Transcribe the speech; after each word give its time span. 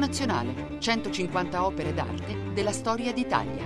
Nazionale, 0.00 0.78
150 0.78 1.62
opere 1.62 1.92
d'arte 1.92 2.52
della 2.54 2.72
storia 2.72 3.12
d'Italia. 3.12 3.62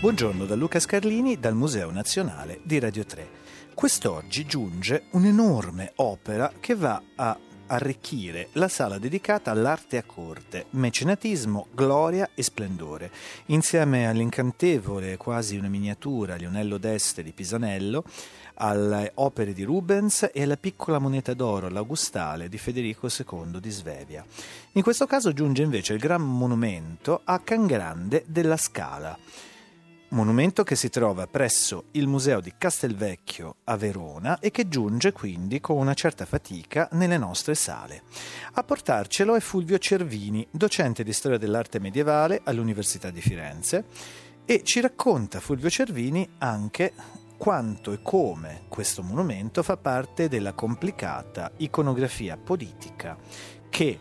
Buongiorno 0.00 0.44
da 0.44 0.54
Luca 0.54 0.78
Scarlini 0.78 1.38
dal 1.38 1.54
Museo 1.54 1.90
Nazionale 1.90 2.60
di 2.62 2.78
Radio 2.78 3.06
3. 3.06 3.28
Quest'oggi 3.72 4.44
giunge 4.44 5.06
un'enorme 5.12 5.92
opera 5.96 6.52
che 6.60 6.74
va 6.74 7.02
a 7.14 7.38
arricchire 7.66 8.48
la 8.52 8.68
sala 8.68 8.98
dedicata 8.98 9.50
all'arte 9.50 9.96
a 9.96 10.02
corte, 10.04 10.66
mecenatismo, 10.70 11.66
gloria 11.72 12.30
e 12.34 12.42
splendore, 12.42 13.10
insieme 13.46 14.08
all'incantevole, 14.08 15.16
quasi 15.16 15.56
una 15.56 15.68
miniatura, 15.68 16.36
Lionello 16.36 16.78
d'Este 16.78 17.22
di 17.22 17.32
Pisanello, 17.32 18.04
alle 18.54 19.12
opere 19.14 19.52
di 19.52 19.64
Rubens 19.64 20.30
e 20.32 20.42
alla 20.42 20.56
piccola 20.56 20.98
moneta 20.98 21.34
d'oro, 21.34 21.68
l'Augustale 21.68 22.48
di 22.48 22.58
Federico 22.58 23.08
II 23.08 23.60
di 23.60 23.70
Svevia. 23.70 24.24
In 24.72 24.82
questo 24.82 25.06
caso 25.06 25.32
giunge 25.32 25.62
invece 25.62 25.92
il 25.92 25.98
gran 25.98 26.22
monumento 26.22 27.20
a 27.24 27.38
Can 27.40 27.66
Grande 27.66 28.24
della 28.26 28.56
Scala 28.56 29.18
monumento 30.10 30.62
che 30.62 30.76
si 30.76 30.88
trova 30.88 31.26
presso 31.26 31.84
il 31.92 32.06
Museo 32.06 32.40
di 32.40 32.52
Castelvecchio 32.56 33.56
a 33.64 33.76
Verona 33.76 34.38
e 34.38 34.50
che 34.50 34.68
giunge 34.68 35.12
quindi 35.12 35.60
con 35.60 35.76
una 35.76 35.94
certa 35.94 36.24
fatica 36.24 36.88
nelle 36.92 37.18
nostre 37.18 37.54
sale. 37.54 38.02
A 38.52 38.62
portarcelo 38.62 39.34
è 39.34 39.40
Fulvio 39.40 39.78
Cervini, 39.78 40.46
docente 40.50 41.02
di 41.02 41.12
storia 41.12 41.38
dell'arte 41.38 41.78
medievale 41.78 42.40
all'Università 42.44 43.10
di 43.10 43.20
Firenze 43.20 43.84
e 44.44 44.62
ci 44.62 44.80
racconta 44.80 45.40
Fulvio 45.40 45.70
Cervini 45.70 46.28
anche 46.38 46.92
quanto 47.36 47.92
e 47.92 48.00
come 48.00 48.62
questo 48.68 49.02
monumento 49.02 49.62
fa 49.62 49.76
parte 49.76 50.28
della 50.28 50.52
complicata 50.52 51.50
iconografia 51.58 52.36
politica 52.36 53.16
che 53.68 53.98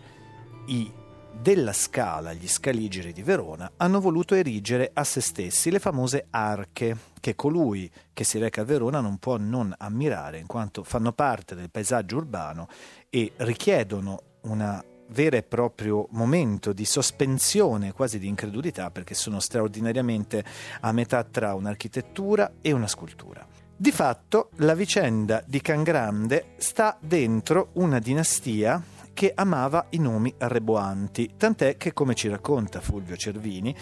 i 0.67 0.91
della 1.41 1.73
Scala, 1.73 2.33
gli 2.33 2.47
Scaligeri 2.47 3.13
di 3.13 3.21
Verona, 3.21 3.71
hanno 3.77 3.99
voluto 3.99 4.35
erigere 4.35 4.89
a 4.93 5.03
se 5.03 5.21
stessi 5.21 5.69
le 5.69 5.79
famose 5.79 6.27
arche, 6.29 6.97
che 7.19 7.35
colui 7.35 7.89
che 8.13 8.23
si 8.23 8.39
reca 8.39 8.61
a 8.61 8.65
Verona 8.65 8.99
non 8.99 9.17
può 9.17 9.37
non 9.37 9.73
ammirare, 9.77 10.39
in 10.39 10.47
quanto 10.47 10.83
fanno 10.83 11.13
parte 11.13 11.55
del 11.55 11.69
paesaggio 11.69 12.17
urbano 12.17 12.67
e 13.09 13.33
richiedono 13.37 14.21
un 14.41 14.83
vero 15.07 15.35
e 15.35 15.43
proprio 15.43 16.07
momento 16.11 16.73
di 16.73 16.85
sospensione, 16.85 17.91
quasi 17.91 18.17
di 18.17 18.27
incredulità, 18.27 18.89
perché 18.89 19.13
sono 19.13 19.39
straordinariamente 19.39 20.43
a 20.81 20.91
metà 20.91 21.23
tra 21.23 21.53
un'architettura 21.53 22.53
e 22.61 22.71
una 22.71 22.87
scultura. 22.87 23.45
Di 23.77 23.91
fatto, 23.91 24.51
la 24.57 24.73
vicenda 24.73 25.43
di 25.45 25.59
Cangrande 25.59 26.53
sta 26.57 26.97
dentro 26.99 27.69
una 27.73 27.99
dinastia 27.99 28.81
che 29.15 29.31
amava 29.33 29.87
i 29.91 29.97
nomi 29.97 30.31
reboanti, 30.37 31.31
tant'è 31.37 31.77
che, 31.77 31.93
come 31.93 32.13
ci 32.13 32.27
racconta 32.27 32.81
Fulvio 32.81 33.15
Cervini, 33.15 33.73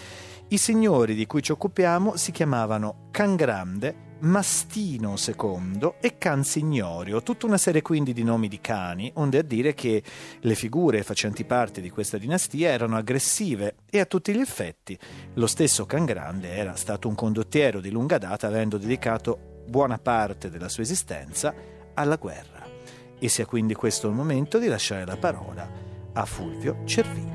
i 0.49 0.57
signori 0.57 1.15
di 1.15 1.25
cui 1.25 1.41
ci 1.41 1.51
occupiamo 1.51 2.15
si 2.15 2.31
chiamavano 2.31 3.07
Cangrande, 3.09 4.11
Mastino 4.19 5.15
II 5.17 5.95
e 5.99 6.19
Cansignorio, 6.19 7.23
tutta 7.23 7.47
una 7.47 7.57
serie 7.57 7.81
quindi 7.81 8.13
di 8.13 8.23
nomi 8.23 8.47
di 8.47 8.61
cani, 8.61 9.11
onde 9.15 9.39
a 9.39 9.41
dire 9.41 9.73
che 9.73 10.03
le 10.39 10.55
figure 10.55 11.01
facenti 11.01 11.43
parte 11.45 11.81
di 11.81 11.89
questa 11.89 12.19
dinastia 12.19 12.69
erano 12.69 12.95
aggressive 12.95 13.77
e 13.89 13.99
a 13.99 14.05
tutti 14.05 14.33
gli 14.33 14.39
effetti 14.39 14.97
lo 15.33 15.47
stesso 15.47 15.87
Cangrande 15.87 16.55
era 16.55 16.75
stato 16.75 17.07
un 17.07 17.15
condottiero 17.15 17.81
di 17.81 17.89
lunga 17.89 18.19
data 18.19 18.45
avendo 18.45 18.77
dedicato 18.77 19.63
buona 19.67 19.97
parte 19.97 20.51
della 20.51 20.69
sua 20.69 20.83
esistenza 20.83 21.53
alla 21.95 22.17
guerra 22.17 22.52
e 23.23 23.29
sia 23.29 23.45
quindi 23.45 23.73
questo 23.73 24.09
il 24.09 24.13
momento 24.13 24.59
di 24.59 24.67
lasciare 24.67 25.05
la 25.05 25.15
parola 25.15 25.65
a 26.11 26.25
Fulvio 26.25 26.79
Cervini. 26.83 27.31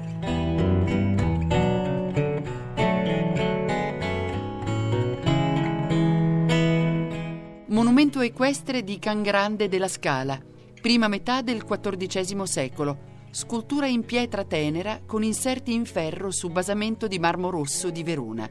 Monumento 7.68 8.20
equestre 8.20 8.84
di 8.84 8.98
Can 8.98 9.22
Grande 9.22 9.68
della 9.68 9.88
Scala, 9.88 10.38
prima 10.78 11.08
metà 11.08 11.40
del 11.40 11.64
XIV 11.64 12.42
secolo, 12.42 12.98
scultura 13.30 13.86
in 13.86 14.04
pietra 14.04 14.44
tenera 14.44 15.00
con 15.06 15.22
inserti 15.22 15.72
in 15.72 15.86
ferro 15.86 16.30
su 16.30 16.50
basamento 16.50 17.06
di 17.06 17.18
marmo 17.18 17.48
rosso 17.48 17.88
di 17.88 18.02
Verona, 18.02 18.46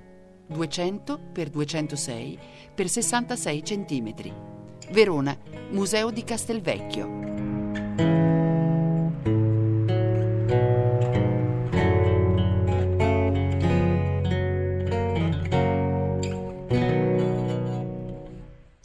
200 0.48 1.20
x 1.34 1.50
206 1.52 2.40
x 2.74 2.84
66 2.84 3.62
cm. 3.62 4.16
Verona, 4.90 5.38
Museo 5.70 6.10
di 6.10 6.24
Castelvecchio. 6.24 7.27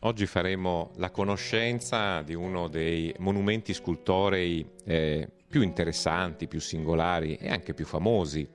Oggi 0.05 0.27
faremo 0.27 0.91
la 0.97 1.11
conoscenza 1.11 2.21
di 2.23 2.35
uno 2.35 2.69
dei 2.69 3.15
monumenti 3.19 3.73
scultorei 3.73 4.65
eh, 4.85 5.27
più 5.49 5.63
interessanti, 5.63 6.49
più 6.49 6.61
singolari 6.61 7.37
e 7.37 7.49
anche 7.49 7.73
più 7.73 7.87
famosi 7.87 8.47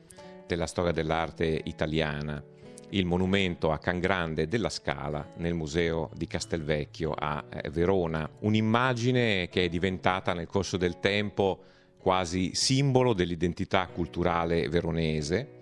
della 0.46 0.67
storia 0.67 0.91
dell'arte 0.91 1.62
italiana, 1.63 2.44
il 2.90 3.06
monumento 3.06 3.72
a 3.72 3.80
Can 3.80 4.00
Grande 4.00 4.48
della 4.48 4.70
Scala 4.70 5.34
nel 5.38 5.53
museo 5.53 6.09
di 6.14 6.28
Castelvecchio 6.28 7.12
a 7.12 7.44
eh, 7.50 7.70
Verona, 7.70 8.30
un'immagine 8.40 9.50
che 9.50 9.66
è 9.66 9.70
diventata 9.70 10.34
nel 10.34 10.48
corso 10.48 10.78
del 10.78 11.00
tempo 11.00 11.59
quasi 11.97 12.52
simbolo 12.53 13.14
dell'identità 13.14 13.88
culturale 13.88 14.70
veronese 14.70 15.56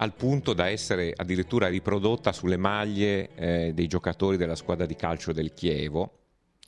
al 0.00 0.14
punto 0.14 0.52
da 0.52 0.68
essere 0.68 1.12
addirittura 1.16 1.68
riprodotta 1.68 2.32
sulle 2.32 2.56
maglie 2.56 3.34
eh, 3.34 3.72
dei 3.74 3.86
giocatori 3.86 4.36
della 4.36 4.54
squadra 4.54 4.86
di 4.86 4.94
calcio 4.94 5.32
del 5.32 5.54
Chievo 5.54 6.18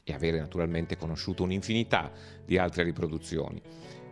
e 0.03 0.13
avere 0.13 0.39
naturalmente 0.39 0.97
conosciuto 0.97 1.43
un'infinità 1.45 2.11
di 2.45 2.59
altre 2.59 2.83
riproduzioni. 2.83 3.63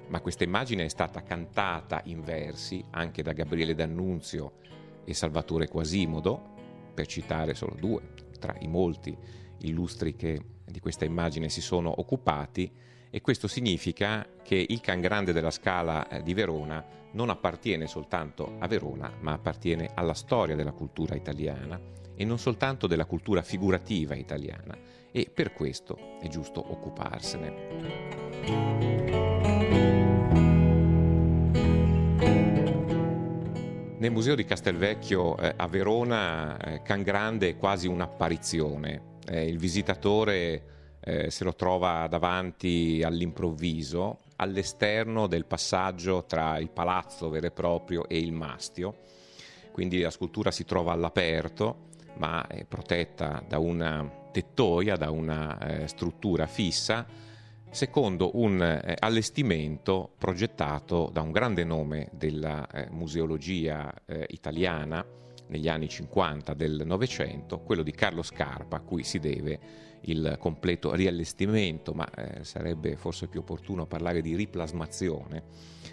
Ma 0.08 0.20
questa 0.20 0.44
immagine 0.44 0.84
è 0.84 0.88
stata 0.88 1.22
cantata 1.22 2.00
in 2.04 2.22
versi 2.22 2.84
anche 2.90 3.22
da 3.22 3.32
Gabriele 3.32 3.74
D'Annunzio 3.74 4.52
e 5.08 5.14
Salvatore 5.14 5.68
Quasimodo, 5.68 6.56
per 6.92 7.06
citare 7.06 7.54
solo 7.54 7.74
due 7.78 8.02
tra 8.38 8.54
i 8.60 8.68
molti 8.68 9.16
illustri 9.60 10.14
che 10.14 10.38
di 10.66 10.80
questa 10.80 11.06
immagine 11.06 11.48
si 11.48 11.62
sono 11.62 11.98
occupati, 11.98 12.70
e 13.10 13.22
questo 13.22 13.48
significa 13.48 14.28
che 14.42 14.66
il 14.68 14.82
Can 14.82 15.00
Grande 15.00 15.32
della 15.32 15.50
Scala 15.50 16.06
eh, 16.08 16.22
di 16.22 16.34
Verona 16.34 16.84
non 17.12 17.30
appartiene 17.30 17.86
soltanto 17.86 18.56
a 18.58 18.66
Verona, 18.66 19.10
ma 19.20 19.32
appartiene 19.32 19.92
alla 19.94 20.12
storia 20.12 20.54
della 20.54 20.72
cultura 20.72 21.14
italiana 21.14 21.80
e 22.14 22.26
non 22.26 22.38
soltanto 22.38 22.86
della 22.86 23.06
cultura 23.06 23.40
figurativa 23.40 24.14
italiana 24.14 24.76
e 25.10 25.30
per 25.32 25.54
questo 25.54 26.18
è 26.20 26.28
giusto 26.28 26.62
occuparsene. 26.70 28.87
Nel 33.98 34.12
museo 34.12 34.36
di 34.36 34.44
Castelvecchio 34.44 35.36
eh, 35.38 35.54
a 35.56 35.66
Verona 35.66 36.56
eh, 36.56 36.82
Can 36.82 37.02
Grande 37.02 37.48
è 37.48 37.56
quasi 37.56 37.88
un'apparizione. 37.88 39.16
Eh, 39.26 39.48
il 39.48 39.58
visitatore 39.58 40.62
eh, 41.00 41.32
se 41.32 41.42
lo 41.42 41.52
trova 41.56 42.06
davanti 42.06 43.02
all'improvviso, 43.04 44.20
all'esterno 44.36 45.26
del 45.26 45.46
passaggio 45.46 46.26
tra 46.26 46.58
il 46.58 46.70
palazzo 46.70 47.28
vero 47.28 47.48
e 47.48 47.50
proprio 47.50 48.08
e 48.08 48.18
il 48.18 48.30
mastio. 48.30 48.98
Quindi 49.72 49.98
la 50.00 50.10
scultura 50.10 50.52
si 50.52 50.64
trova 50.64 50.92
all'aperto, 50.92 51.88
ma 52.18 52.46
è 52.46 52.64
protetta 52.66 53.42
da 53.48 53.58
una 53.58 54.08
tettoia, 54.30 54.94
da 54.94 55.10
una 55.10 55.58
eh, 55.58 55.88
struttura 55.88 56.46
fissa, 56.46 57.04
secondo 57.70 58.30
un 58.34 58.62
eh, 58.62 58.96
allestimento 58.98 60.10
progettato 60.18 61.10
da 61.12 61.20
un 61.20 61.30
grande 61.30 61.64
nome 61.64 62.08
della 62.12 62.66
eh, 62.66 62.88
museologia 62.90 63.92
eh, 64.06 64.26
italiana 64.30 65.04
negli 65.48 65.68
anni 65.68 65.88
50 65.88 66.54
del 66.54 66.82
Novecento, 66.84 67.60
quello 67.60 67.82
di 67.82 67.92
Carlo 67.92 68.22
Scarpa, 68.22 68.76
a 68.76 68.80
cui 68.80 69.02
si 69.02 69.18
deve 69.18 69.86
il 70.02 70.36
completo 70.38 70.94
riallestimento, 70.94 71.92
ma 71.92 72.08
eh, 72.10 72.44
sarebbe 72.44 72.96
forse 72.96 73.26
più 73.28 73.40
opportuno 73.40 73.86
parlare 73.86 74.20
di 74.20 74.36
riplasmazione 74.36 75.42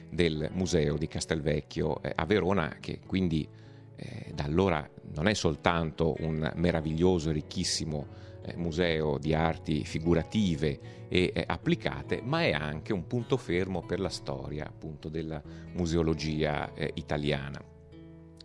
del 0.09 0.49
museo 0.53 0.97
di 0.97 1.07
Castelvecchio 1.07 2.01
eh, 2.01 2.11
a 2.15 2.25
Verona, 2.25 2.77
che 2.79 2.99
quindi 3.05 3.47
eh, 3.95 4.31
da 4.33 4.43
allora 4.43 4.87
non 5.13 5.27
è 5.27 5.33
soltanto 5.33 6.15
un 6.19 6.51
meraviglioso 6.55 7.29
e 7.29 7.33
ricchissimo 7.33 8.23
museo 8.55 9.17
di 9.17 9.33
arti 9.33 9.83
figurative 9.83 11.07
e 11.07 11.31
eh, 11.33 11.43
applicate, 11.45 12.21
ma 12.23 12.43
è 12.43 12.51
anche 12.51 12.93
un 12.93 13.07
punto 13.07 13.37
fermo 13.37 13.83
per 13.85 13.99
la 13.99 14.09
storia 14.09 14.65
appunto 14.65 15.09
della 15.09 15.41
museologia 15.73 16.73
eh, 16.73 16.91
italiana. 16.95 17.61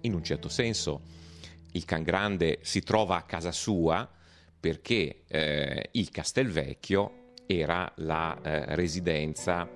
In 0.02 0.14
un 0.14 0.22
certo 0.22 0.48
senso 0.48 1.02
il 1.72 1.84
Can 1.84 2.02
Grande 2.02 2.58
si 2.62 2.82
trova 2.82 3.16
a 3.16 3.22
casa 3.22 3.52
sua 3.52 4.08
perché 4.58 5.22
eh, 5.26 5.88
il 5.92 6.10
Castelvecchio 6.10 7.32
era 7.46 7.90
la 7.96 8.38
eh, 8.42 8.74
residenza 8.74 9.68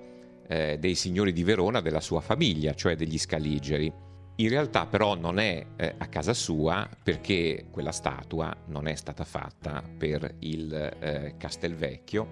eh, 0.47 0.77
dei 0.79 0.95
signori 0.95 1.33
di 1.33 1.43
Verona 1.43 1.81
della 1.81 1.99
sua 1.99 2.21
famiglia, 2.21 2.73
cioè 2.73 2.95
degli 2.95 3.17
Scaligeri. 3.17 4.04
In 4.37 4.49
realtà 4.49 4.85
però 4.85 5.15
non 5.15 5.39
è 5.39 5.65
eh, 5.77 5.95
a 5.97 6.07
casa 6.07 6.33
sua 6.33 6.89
perché 7.01 7.67
quella 7.71 7.93
statua 7.93 8.53
non 8.65 8.85
è 8.85 8.95
stata 8.95 9.23
fatta 9.23 9.81
per 9.97 10.35
il 10.39 10.73
eh, 10.73 11.35
Castelvecchio, 11.37 12.27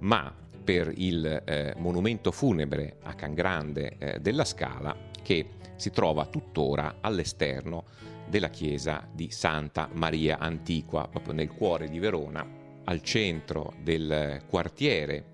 ma 0.00 0.34
per 0.62 0.92
il 0.94 1.24
eh, 1.46 1.72
monumento 1.78 2.32
funebre 2.32 2.98
a 3.04 3.14
Can 3.14 3.32
Grande 3.32 3.96
eh, 3.96 4.18
della 4.20 4.44
Scala 4.44 4.94
che 5.22 5.52
si 5.76 5.90
trova 5.90 6.26
tuttora 6.26 6.96
all'esterno 7.00 7.84
della 8.28 8.50
chiesa 8.50 9.08
di 9.10 9.30
Santa 9.30 9.88
Maria 9.90 10.36
Antiqua, 10.38 11.08
proprio 11.08 11.32
nel 11.32 11.48
cuore 11.48 11.88
di 11.88 11.98
Verona, 11.98 12.46
al 12.84 13.00
centro 13.00 13.72
del 13.82 14.42
quartiere 14.46 15.24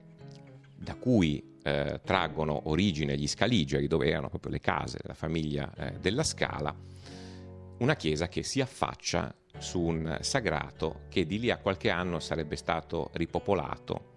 da 0.77 0.95
cui 0.95 1.54
eh, 1.65 2.01
traggono 2.05 2.69
origine 2.69 3.17
gli 3.17 3.27
Scaligeri, 3.27 3.89
dove 3.89 4.09
erano 4.09 4.29
proprio 4.29 4.53
le 4.53 4.61
case 4.61 4.99
della 5.01 5.15
famiglia 5.15 5.73
eh, 5.75 5.99
della 5.99 6.23
Scala, 6.23 6.75
una 7.79 7.97
chiesa 7.97 8.29
che 8.29 8.43
si 8.43 8.61
affaccia 8.61 9.35
su 9.59 9.81
un 9.81 10.19
sagrato 10.21 11.03
che 11.09 11.27
di 11.27 11.39
lì 11.39 11.51
a 11.51 11.59
qualche 11.59 11.91
anno 11.91 12.19
sarebbe 12.19 12.57
stato 12.57 13.11
ripopolato 13.15 14.13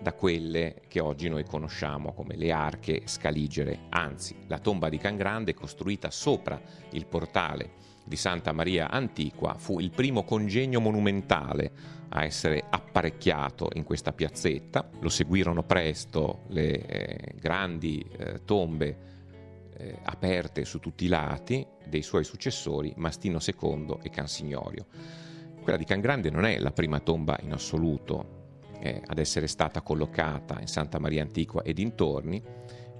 da 0.00 0.12
quelle 0.12 0.82
che 0.88 1.00
oggi 1.00 1.28
noi 1.28 1.44
conosciamo 1.44 2.12
come 2.12 2.36
le 2.36 2.50
arche 2.52 3.02
scaligere. 3.06 3.86
Anzi, 3.90 4.36
la 4.48 4.58
tomba 4.58 4.88
di 4.88 4.98
Can 4.98 5.16
Grande, 5.16 5.54
costruita 5.54 6.10
sopra 6.10 6.60
il 6.90 7.06
portale 7.06 7.91
di 8.04 8.16
Santa 8.16 8.52
Maria 8.52 8.90
Antiqua, 8.90 9.54
fu 9.54 9.78
il 9.80 9.90
primo 9.90 10.24
congegno 10.24 10.80
monumentale 10.80 11.72
a 12.10 12.24
essere 12.24 12.62
apparecchiato 12.68 13.70
in 13.74 13.84
questa 13.84 14.12
piazzetta. 14.12 14.88
Lo 15.00 15.08
seguirono 15.08 15.62
presto 15.62 16.42
le 16.48 16.86
eh, 16.86 17.34
grandi 17.40 18.04
eh, 18.16 18.44
tombe 18.44 19.10
eh, 19.76 19.98
aperte 20.02 20.64
su 20.64 20.78
tutti 20.78 21.04
i 21.06 21.08
lati 21.08 21.66
dei 21.86 22.02
suoi 22.02 22.24
successori 22.24 22.92
Mastino 22.96 23.38
II 23.44 23.98
e 24.02 24.10
Cansignorio. 24.10 24.86
Quella 25.62 25.78
di 25.78 25.84
Can 25.84 26.00
Grande 26.00 26.30
non 26.30 26.44
è 26.44 26.58
la 26.58 26.72
prima 26.72 26.98
tomba 27.00 27.38
in 27.42 27.52
assoluto 27.52 28.40
ad 29.06 29.18
essere 29.18 29.46
stata 29.46 29.80
collocata 29.80 30.58
in 30.58 30.66
Santa 30.66 30.98
Maria 30.98 31.22
Antiqua 31.22 31.62
e 31.62 31.72
dintorni, 31.72 32.42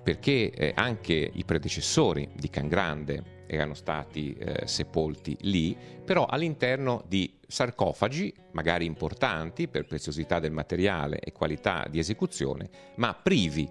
perché 0.02 0.50
eh, 0.50 0.72
anche 0.76 1.30
i 1.32 1.44
predecessori 1.44 2.28
di 2.34 2.48
Can 2.50 2.68
Grande 2.68 3.31
erano 3.56 3.74
stati 3.74 4.34
eh, 4.34 4.66
sepolti 4.66 5.36
lì, 5.42 5.76
però 6.04 6.26
all'interno 6.26 7.04
di 7.06 7.38
sarcofagi, 7.46 8.32
magari 8.52 8.84
importanti 8.84 9.68
per 9.68 9.86
preziosità 9.86 10.38
del 10.38 10.52
materiale 10.52 11.18
e 11.20 11.32
qualità 11.32 11.86
di 11.90 11.98
esecuzione, 11.98 12.68
ma 12.96 13.14
privi 13.14 13.68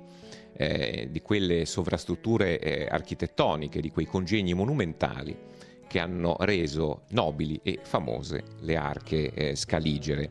eh, 0.54 1.07
di 1.10 1.22
quelle 1.22 1.66
sovrastrutture 1.66 2.60
eh, 2.60 2.88
architettoniche, 2.89 3.81
di 3.81 3.89
quei 3.89 4.06
congegni 4.06 4.54
monumentali 4.54 5.38
che 5.88 6.00
hanno 6.00 6.38
reso 6.39 7.01
nobili 7.10 7.60
e 7.63 7.80
famose 7.83 8.44
le 8.60 8.78
arche 8.78 9.33
eh, 9.33 9.56
scaligere. 9.56 10.30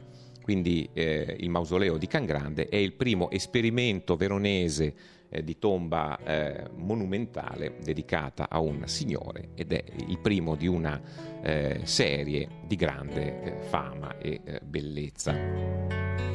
Quindi 0.51 0.91
eh, 0.95 1.37
il 1.39 1.49
mausoleo 1.49 1.97
di 1.97 2.09
Can 2.09 2.25
Grande 2.25 2.67
è 2.67 2.75
il 2.75 2.95
primo 2.95 3.31
esperimento 3.31 4.17
veronese 4.17 4.93
eh, 5.29 5.45
di 5.45 5.61
tomba 5.61 6.19
eh, 6.25 6.71
monumentale 6.75 7.77
dedicata 7.85 8.49
a 8.49 8.59
un 8.59 8.83
signore 8.89 9.51
ed 9.55 9.73
è 9.73 9.85
il 10.09 10.19
primo 10.19 10.57
di 10.57 10.67
una 10.67 11.01
eh, 11.41 11.83
serie 11.85 12.49
di 12.67 12.75
grande 12.75 13.43
eh, 13.43 13.61
fama 13.61 14.19
e 14.19 14.41
eh, 14.43 14.61
bellezza. 14.65 16.30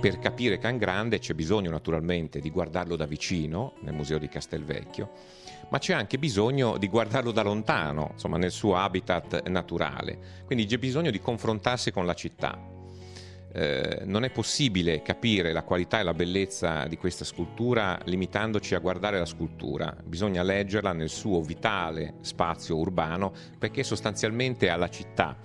Per 0.00 0.20
capire 0.20 0.58
Can 0.58 0.78
Grande 0.78 1.18
c'è 1.18 1.34
bisogno 1.34 1.70
naturalmente 1.70 2.38
di 2.38 2.50
guardarlo 2.50 2.94
da 2.94 3.04
vicino 3.04 3.74
nel 3.80 3.94
museo 3.94 4.18
di 4.18 4.28
Castelvecchio, 4.28 5.10
ma 5.70 5.78
c'è 5.78 5.92
anche 5.92 6.18
bisogno 6.18 6.78
di 6.78 6.86
guardarlo 6.86 7.32
da 7.32 7.42
lontano, 7.42 8.10
insomma 8.12 8.36
nel 8.36 8.52
suo 8.52 8.76
habitat 8.76 9.48
naturale. 9.48 10.44
Quindi 10.44 10.66
c'è 10.66 10.78
bisogno 10.78 11.10
di 11.10 11.20
confrontarsi 11.20 11.90
con 11.90 12.06
la 12.06 12.14
città. 12.14 12.76
Eh, 13.50 14.02
non 14.04 14.22
è 14.22 14.30
possibile 14.30 15.02
capire 15.02 15.52
la 15.52 15.64
qualità 15.64 15.98
e 15.98 16.04
la 16.04 16.14
bellezza 16.14 16.86
di 16.86 16.96
questa 16.96 17.24
scultura 17.24 17.98
limitandoci 18.04 18.74
a 18.74 18.78
guardare 18.78 19.18
la 19.18 19.24
scultura, 19.24 19.96
bisogna 20.04 20.42
leggerla 20.42 20.92
nel 20.92 21.08
suo 21.08 21.40
vitale 21.40 22.16
spazio 22.20 22.76
urbano 22.76 23.32
perché 23.58 23.82
sostanzialmente 23.82 24.68
alla 24.68 24.90
città 24.90 25.36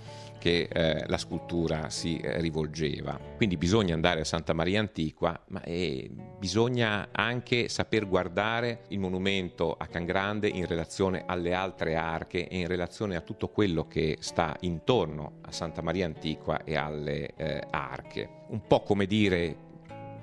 che 0.43 0.67
eh, 0.69 1.05
la 1.07 1.17
scultura 1.17 1.89
si 1.89 2.17
eh, 2.17 2.41
rivolgeva. 2.41 3.17
Quindi 3.37 3.55
bisogna 3.55 3.93
andare 3.93 4.19
a 4.19 4.25
Santa 4.25 4.51
Maria 4.51 4.81
Antiqua, 4.81 5.41
ma 5.47 5.61
eh, 5.63 6.11
bisogna 6.37 7.07
anche 7.13 7.69
saper 7.69 8.05
guardare 8.05 8.81
il 8.89 8.99
monumento 8.99 9.71
a 9.71 9.87
Can 9.87 10.03
Grande 10.03 10.49
in 10.49 10.65
relazione 10.65 11.23
alle 11.25 11.53
altre 11.53 11.95
arche 11.95 12.49
e 12.49 12.59
in 12.59 12.67
relazione 12.67 13.15
a 13.15 13.21
tutto 13.21 13.47
quello 13.47 13.87
che 13.87 14.17
sta 14.19 14.53
intorno 14.59 15.35
a 15.43 15.53
Santa 15.53 15.81
Maria 15.81 16.07
Antiqua 16.07 16.65
e 16.65 16.75
alle 16.75 17.35
eh, 17.37 17.63
arche. 17.69 18.29
Un 18.49 18.67
po' 18.67 18.81
come 18.81 19.05
dire 19.05 19.55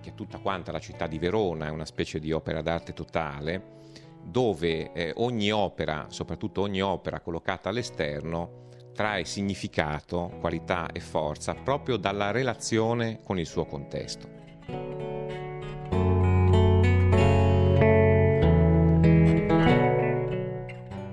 che 0.02 0.12
tutta 0.14 0.36
quanta 0.36 0.70
la 0.70 0.80
città 0.80 1.06
di 1.06 1.18
Verona 1.18 1.68
è 1.68 1.70
una 1.70 1.86
specie 1.86 2.18
di 2.18 2.30
opera 2.30 2.60
d'arte 2.60 2.92
totale, 2.92 3.78
dove 4.22 4.92
eh, 4.92 5.14
ogni 5.16 5.50
opera, 5.50 6.08
soprattutto 6.10 6.60
ogni 6.60 6.82
opera 6.82 7.20
collocata 7.20 7.70
all'esterno, 7.70 8.68
trae 8.92 9.24
significato, 9.24 10.36
qualità 10.40 10.90
e 10.92 11.00
forza 11.00 11.54
proprio 11.54 11.96
dalla 11.96 12.30
relazione 12.30 13.20
con 13.22 13.38
il 13.38 13.46
suo 13.46 13.64
contesto. 13.64 14.38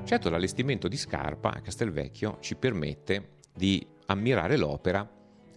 Certo 0.04 0.30
l'allestimento 0.30 0.88
di 0.88 0.98
Scarpa 0.98 1.52
a 1.52 1.60
Castelvecchio 1.60 2.38
ci 2.40 2.56
permette 2.56 3.36
di 3.54 3.86
ammirare 4.06 4.56
l'opera 4.56 5.08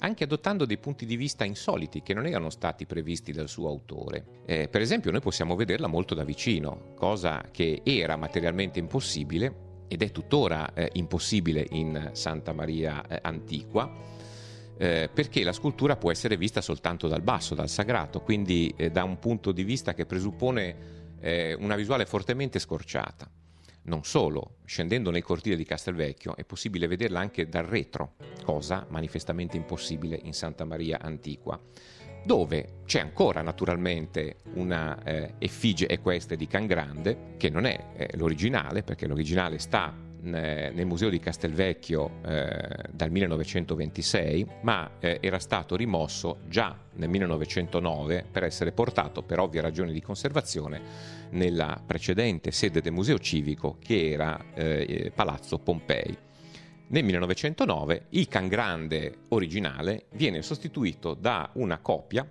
anche 0.00 0.24
adottando 0.24 0.64
dei 0.64 0.78
punti 0.78 1.06
di 1.06 1.16
vista 1.16 1.44
insoliti 1.44 2.02
che 2.02 2.14
non 2.14 2.26
erano 2.26 2.50
stati 2.50 2.86
previsti 2.86 3.32
dal 3.32 3.48
suo 3.48 3.68
autore. 3.68 4.42
Eh, 4.46 4.68
per 4.68 4.80
esempio 4.80 5.10
noi 5.10 5.20
possiamo 5.20 5.54
vederla 5.54 5.86
molto 5.86 6.14
da 6.14 6.24
vicino, 6.24 6.92
cosa 6.96 7.44
che 7.50 7.82
era 7.84 8.16
materialmente 8.16 8.78
impossibile 8.78 9.68
ed 9.92 10.02
è 10.02 10.12
tuttora 10.12 10.72
eh, 10.72 10.88
impossibile 10.92 11.66
in 11.70 12.10
Santa 12.12 12.52
Maria 12.52 13.04
eh, 13.08 13.18
Antiqua, 13.20 13.92
eh, 14.78 15.10
perché 15.12 15.42
la 15.42 15.52
scultura 15.52 15.96
può 15.96 16.12
essere 16.12 16.36
vista 16.36 16.60
soltanto 16.60 17.08
dal 17.08 17.22
basso, 17.22 17.56
dal 17.56 17.68
sagrato, 17.68 18.20
quindi 18.20 18.72
eh, 18.76 18.92
da 18.92 19.02
un 19.02 19.18
punto 19.18 19.50
di 19.50 19.64
vista 19.64 19.92
che 19.92 20.06
presuppone 20.06 20.76
eh, 21.18 21.54
una 21.54 21.74
visuale 21.74 22.06
fortemente 22.06 22.60
scorciata. 22.60 23.28
Non 23.82 24.04
solo, 24.04 24.58
scendendo 24.64 25.10
nel 25.10 25.24
cortile 25.24 25.56
di 25.56 25.64
Castelvecchio 25.64 26.36
è 26.36 26.44
possibile 26.44 26.86
vederla 26.86 27.18
anche 27.18 27.48
dal 27.48 27.64
retro, 27.64 28.12
cosa 28.44 28.86
manifestamente 28.90 29.56
impossibile 29.56 30.20
in 30.22 30.34
Santa 30.34 30.64
Maria 30.64 31.00
Antiqua 31.00 31.60
dove 32.24 32.80
c'è 32.84 33.00
ancora 33.00 33.42
naturalmente 33.42 34.38
una 34.54 35.02
eh, 35.02 35.34
effigie 35.38 35.88
equestre 35.88 36.36
di 36.36 36.46
Can 36.46 36.66
Grande, 36.66 37.34
che 37.36 37.50
non 37.50 37.64
è 37.64 37.78
eh, 37.94 38.10
l'originale, 38.16 38.82
perché 38.82 39.06
l'originale 39.06 39.58
sta 39.58 39.94
eh, 40.22 40.70
nel 40.74 40.86
museo 40.86 41.08
di 41.08 41.18
Castelvecchio 41.18 42.20
eh, 42.26 42.88
dal 42.90 43.10
1926, 43.10 44.46
ma 44.62 44.98
eh, 44.98 45.18
era 45.20 45.38
stato 45.38 45.76
rimosso 45.76 46.40
già 46.48 46.76
nel 46.94 47.08
1909 47.08 48.26
per 48.30 48.44
essere 48.44 48.72
portato 48.72 49.22
per 49.22 49.38
ovvie 49.38 49.60
ragioni 49.60 49.92
di 49.92 50.02
conservazione 50.02 50.80
nella 51.30 51.80
precedente 51.84 52.50
sede 52.50 52.80
del 52.80 52.92
museo 52.92 53.18
civico 53.18 53.76
che 53.80 54.10
era 54.10 54.44
Palazzo 55.14 55.58
Pompei. 55.58 56.28
Nel 56.90 57.04
1909 57.04 58.06
il 58.10 58.26
Can 58.26 58.48
Grande 58.48 59.18
originale 59.28 60.06
viene 60.14 60.42
sostituito 60.42 61.14
da 61.14 61.48
una 61.52 61.78
copia 61.78 62.28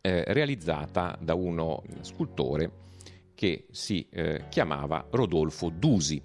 eh, 0.00 0.24
realizzata 0.28 1.18
da 1.20 1.34
uno 1.34 1.82
scultore 2.00 2.70
che 3.34 3.66
si 3.70 4.06
eh, 4.08 4.44
chiamava 4.48 5.06
Rodolfo 5.10 5.68
Dusi. 5.68 6.22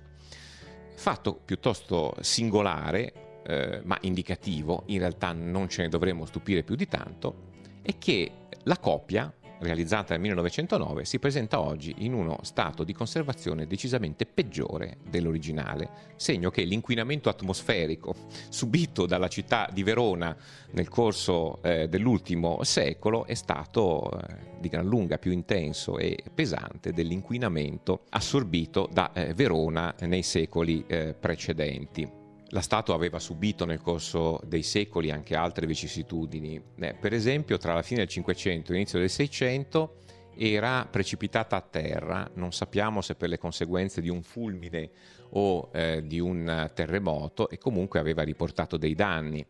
Fatto 0.96 1.42
piuttosto 1.44 2.16
singolare, 2.22 3.42
eh, 3.46 3.82
ma 3.84 3.98
indicativo, 4.02 4.84
in 4.86 5.00
realtà 5.00 5.34
non 5.34 5.68
ce 5.68 5.82
ne 5.82 5.90
dovremmo 5.90 6.26
stupire 6.26 6.64
più 6.64 6.76
di 6.76 6.88
tanto, 6.88 7.50
è 7.82 7.98
che 7.98 8.32
la 8.64 8.78
copia 8.78 9.30
realizzata 9.64 10.14
nel 10.14 10.22
1909, 10.22 11.06
si 11.06 11.20
presenta 11.20 11.60
oggi 11.60 11.96
in 12.00 12.14
uno 12.14 12.38
stato 12.44 12.84
di 12.84 12.94
conservazione 12.94 13.68
decisamente 13.68 14.26
peggiore 14.26 14.98
dell'originale, 15.10 16.12
segno 16.16 16.50
che 16.50 16.64
l'inquinamento 16.64 17.30
atmosferico 17.30 18.16
subito 18.50 19.06
dalla 19.06 19.28
città 19.28 19.70
di 19.72 19.84
Verona 19.84 20.36
nel 20.72 20.90
corso 20.90 21.62
eh, 21.64 21.88
dell'ultimo 21.88 22.64
secolo 22.64 23.26
è 23.26 23.34
stato 23.34 24.12
eh, 24.12 24.60
di 24.60 24.70
gran 24.70 24.86
lunga 24.86 25.18
più 25.18 25.32
intenso 25.32 25.98
e 25.98 26.18
pesante 26.34 26.94
dell'inquinamento 26.94 28.04
assorbito 28.10 28.90
da 28.92 29.12
eh, 29.14 29.34
Verona 29.34 29.94
nei 30.02 30.24
secoli 30.24 30.84
eh, 30.88 31.14
precedenti. 31.14 32.23
La 32.54 32.62
Stato 32.62 32.94
aveva 32.94 33.18
subito 33.18 33.66
nel 33.66 33.82
corso 33.82 34.40
dei 34.46 34.62
secoli 34.62 35.10
anche 35.10 35.36
altre 35.36 35.66
vicissitudini. 35.66 36.62
Eh, 36.78 36.94
per 36.94 37.12
esempio, 37.12 37.58
tra 37.58 37.74
la 37.74 37.82
fine 37.82 38.02
del 38.02 38.10
Cinquecento 38.10 38.70
e 38.70 38.74
l'inizio 38.76 39.00
del 39.00 39.10
Seicento 39.10 39.96
era 40.36 40.88
precipitata 40.90 41.56
a 41.56 41.62
terra, 41.62 42.30
non 42.36 42.54
sappiamo 42.54 43.02
se 43.02 43.16
per 43.16 43.30
le 43.30 43.40
conseguenze 43.40 44.02
di 44.02 44.10
un 44.10 44.22
fulmine 44.22 44.92
o 45.32 45.72
eh, 45.74 46.04
di 46.06 46.20
un 46.20 46.70
terremoto, 46.76 47.50
e 47.50 47.58
comunque 47.58 48.00
aveva 48.00 48.22
riportato 48.22 48.78
dei 48.78 48.94
danni. 48.94 49.44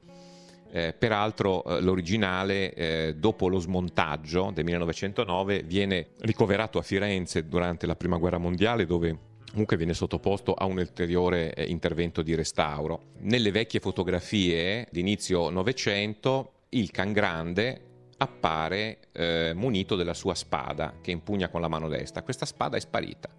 Eh, 0.71 0.93
peraltro 0.97 1.65
eh, 1.65 1.81
l'originale, 1.81 2.73
eh, 2.73 3.15
dopo 3.17 3.49
lo 3.49 3.59
smontaggio 3.59 4.49
del 4.53 4.63
1909, 4.63 5.63
viene 5.63 6.11
ricoverato 6.21 6.79
a 6.79 6.81
Firenze 6.81 7.49
durante 7.49 7.85
la 7.85 7.97
Prima 7.97 8.15
Guerra 8.15 8.37
Mondiale, 8.37 8.85
dove 8.85 9.31
comunque 9.53 9.77
viene 9.77 9.93
sottoposto 9.93 10.55
a 10.55 10.65
un 10.65 10.79
ulteriore 10.79 11.53
eh, 11.53 11.65
intervento 11.65 12.23
di 12.23 12.33
restauro. 12.33 13.11
Nelle 13.19 13.51
vecchie 13.51 13.79
fotografie 13.79 14.87
di 14.91 14.99
inizio 14.99 15.51
Novecento 15.51 16.53
il 16.69 16.89
Can 16.89 17.13
Grande 17.13 17.81
appare 18.17 18.97
eh, 19.11 19.51
munito 19.53 19.95
della 19.95 20.15
sua 20.15 20.33
spada 20.33 20.95
che 21.01 21.11
impugna 21.11 21.49
con 21.49 21.61
la 21.61 21.67
mano 21.67 21.87
destra. 21.87 22.23
Questa 22.23 22.47
spada 22.47 22.77
è 22.77 22.79
sparita, 22.79 23.29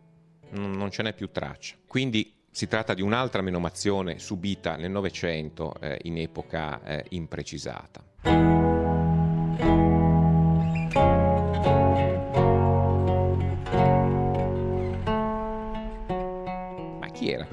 non 0.51 0.91
ce 0.91 1.03
n'è 1.03 1.13
più 1.15 1.31
traccia. 1.33 1.75
Quindi 1.87 2.33
si 2.49 2.69
tratta 2.69 2.95
di 2.95 3.03
un'altra 3.03 3.43
menomazione 3.43 4.21
subita 4.21 4.77
nel 4.77 4.93
Novecento 4.93 5.75
eh, 5.81 5.99
in 6.03 6.19
epoca 6.19 6.81
eh, 6.85 7.05
imprecisata. 7.09 8.74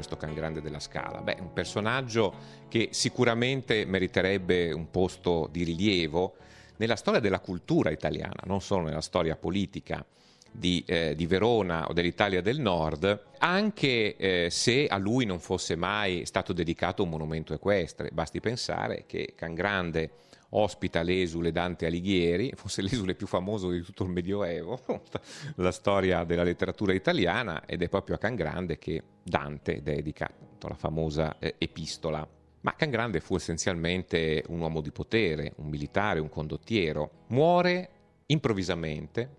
Questo 0.02 0.18
Can 0.18 0.34
Grande 0.34 0.62
della 0.62 0.80
Scala? 0.80 1.22
Beh, 1.22 1.38
un 1.40 1.54
personaggio 1.54 2.34
che 2.68 2.90
sicuramente 2.92 3.86
meriterebbe 3.86 4.72
un 4.72 4.90
posto 4.90 5.48
di 5.52 5.64
rilievo 5.64 6.38
nella 6.78 6.96
storia 6.96 7.20
della 7.20 7.40
cultura 7.40 7.92
italiana, 7.92 8.42
non 8.46 8.62
solo 8.62 8.86
nella 8.86 9.02
storia 9.02 9.36
politica 9.36 10.04
di, 10.52 10.84
eh, 10.88 11.14
di 11.16 11.28
Verona 11.28 11.88
o 11.88 11.94
dell'Italia 11.94 12.42
del 12.42 12.60
Nord, 12.60 13.26
anche 13.38 14.16
eh, 14.16 14.48
se 14.50 14.88
a 14.88 14.98
lui 14.98 15.26
non 15.26 15.40
fosse 15.40 15.76
mai 15.76 16.26
stato 16.26 16.52
dedicato 16.52 17.04
un 17.04 17.10
monumento 17.10 17.54
equestre. 17.54 18.10
Basti 18.12 18.40
pensare 18.40 19.04
che 19.06 19.34
Can 19.36 19.54
Grande 19.54 20.10
ospita 20.52 21.02
l'esule 21.02 21.52
Dante 21.52 21.86
Alighieri, 21.86 22.52
forse 22.56 22.82
l'esule 22.82 23.16
più 23.16 23.28
famoso 23.28 23.70
di 23.70 23.82
tutto 23.82 24.04
il 24.04 24.10
Medioevo, 24.10 24.80
la 25.56 25.72
storia 25.72 26.24
della 26.24 26.44
letteratura 26.44 26.94
italiana, 26.94 27.66
ed 27.66 27.82
è 27.82 27.90
proprio 27.90 28.16
a 28.16 28.20
Can 28.20 28.36
Grande 28.36 28.78
che 28.78 29.04
Dante 29.24 29.82
dedica 29.82 30.30
la 30.60 30.76
famosa 30.76 31.38
eh, 31.40 31.56
epistola. 31.58 32.28
Ma 32.62 32.76
Can 32.76 32.92
Grande 32.92 33.20
fu 33.20 33.36
essenzialmente 33.36 34.44
un 34.50 34.60
uomo 34.60 34.82
di 34.82 34.92
potere, 34.92 35.54
un 35.58 35.68
militare, 35.68 36.20
un 36.20 36.30
condottiero. 36.30 37.26
Muore 37.28 37.90
improvvisamente 38.28 39.38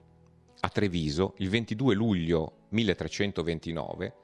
a 0.60 0.68
Treviso 0.68 1.34
il 1.38 1.48
22 1.48 1.94
luglio 1.94 2.52
1329, 2.70 4.14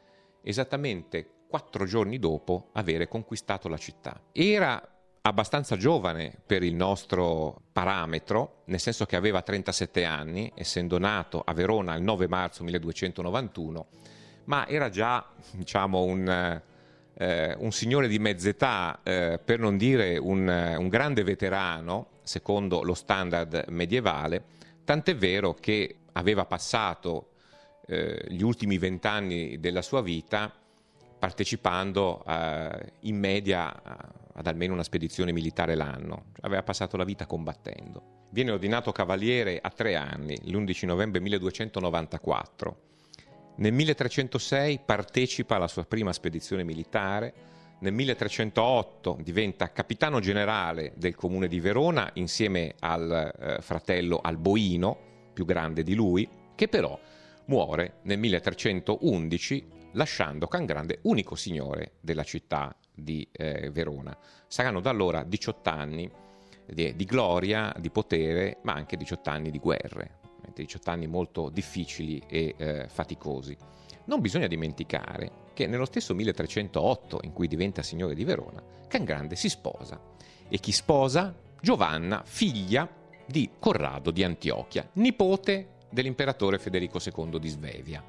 esattamente 0.42 1.26
quattro 1.48 1.84
giorni 1.86 2.18
dopo 2.18 2.68
avere 2.72 3.08
conquistato 3.08 3.68
la 3.68 3.78
città. 3.78 4.20
Era 4.32 4.97
abbastanza 5.22 5.76
giovane 5.76 6.32
per 6.44 6.62
il 6.62 6.74
nostro 6.74 7.62
parametro, 7.72 8.62
nel 8.66 8.80
senso 8.80 9.06
che 9.06 9.16
aveva 9.16 9.42
37 9.42 10.04
anni, 10.04 10.50
essendo 10.54 10.98
nato 10.98 11.42
a 11.44 11.52
Verona 11.52 11.94
il 11.94 12.02
9 12.02 12.28
marzo 12.28 12.64
1291, 12.64 13.86
ma 14.44 14.66
era 14.66 14.88
già 14.88 15.26
diciamo, 15.52 16.02
un, 16.02 16.62
eh, 17.14 17.54
un 17.58 17.72
signore 17.72 18.08
di 18.08 18.18
mezz'età, 18.18 19.00
eh, 19.02 19.40
per 19.44 19.58
non 19.58 19.76
dire 19.76 20.16
un, 20.16 20.46
un 20.78 20.88
grande 20.88 21.22
veterano, 21.22 22.08
secondo 22.22 22.82
lo 22.82 22.94
standard 22.94 23.64
medievale, 23.68 24.44
tant'è 24.84 25.16
vero 25.16 25.54
che 25.54 25.96
aveva 26.12 26.46
passato 26.46 27.30
eh, 27.86 28.24
gli 28.28 28.42
ultimi 28.42 28.78
vent'anni 28.78 29.58
della 29.60 29.82
sua 29.82 30.02
vita 30.02 30.52
partecipando 31.18 32.24
eh, 32.26 32.92
in 33.00 33.18
media 33.18 33.74
ad 34.38 34.46
almeno 34.46 34.72
una 34.72 34.84
spedizione 34.84 35.32
militare 35.32 35.74
l'anno, 35.74 36.26
aveva 36.42 36.62
passato 36.62 36.96
la 36.96 37.04
vita 37.04 37.26
combattendo. 37.26 38.26
Viene 38.30 38.52
ordinato 38.52 38.92
cavaliere 38.92 39.58
a 39.60 39.70
tre 39.70 39.96
anni, 39.96 40.38
l'11 40.44 40.86
novembre 40.86 41.20
1294. 41.20 42.80
Nel 43.56 43.72
1306 43.72 44.80
partecipa 44.84 45.56
alla 45.56 45.66
sua 45.66 45.84
prima 45.84 46.12
spedizione 46.12 46.62
militare, 46.62 47.34
nel 47.80 47.92
1308 47.92 49.18
diventa 49.22 49.72
capitano 49.72 50.20
generale 50.20 50.92
del 50.96 51.16
comune 51.16 51.48
di 51.48 51.58
Verona 51.58 52.10
insieme 52.14 52.74
al 52.80 53.32
eh, 53.36 53.60
fratello 53.60 54.20
Alboino, 54.22 54.96
più 55.32 55.44
grande 55.44 55.82
di 55.82 55.94
lui, 55.94 56.28
che 56.54 56.68
però 56.68 56.98
muore 57.46 57.98
nel 58.02 58.18
1311 58.18 59.77
lasciando 59.98 60.46
Cangrande 60.46 61.00
unico 61.02 61.34
signore 61.34 61.94
della 62.00 62.22
città 62.22 62.74
di 62.94 63.28
eh, 63.32 63.68
Verona. 63.70 64.16
Saranno 64.46 64.80
da 64.80 64.90
allora 64.90 65.24
18 65.24 65.68
anni 65.68 66.10
di, 66.64 66.94
di, 66.94 67.04
gloria, 67.04 67.74
di 67.78 67.90
potere, 67.90 68.58
ma 68.62 68.72
anche 68.72 68.96
18 68.96 69.28
anni 69.28 69.50
di 69.50 69.58
guerre, 69.58 70.20
18 70.54 70.90
anni 70.90 71.06
molto 71.08 71.50
difficili 71.50 72.22
e 72.28 72.54
eh, 72.56 72.86
faticosi. 72.88 73.56
Non 74.04 74.20
bisogna 74.20 74.46
dimenticare 74.46 75.46
che 75.52 75.66
nello 75.66 75.84
stesso 75.84 76.14
1308, 76.14 77.18
in 77.22 77.32
cui 77.32 77.48
diventa 77.48 77.82
signore 77.82 78.14
di 78.14 78.24
Verona, 78.24 78.62
Cangrande 78.86 79.34
si 79.34 79.48
sposa. 79.48 80.00
E 80.48 80.58
chi 80.58 80.70
sposa? 80.72 81.34
Giovanna, 81.60 82.22
figlia 82.24 82.88
di 83.26 83.50
Corrado 83.58 84.12
di 84.12 84.22
Antiochia, 84.22 84.88
nipote 84.94 85.76
dell'imperatore 85.90 86.60
Federico 86.60 87.00
II 87.04 87.40
di 87.40 87.48
Svevia 87.48 88.02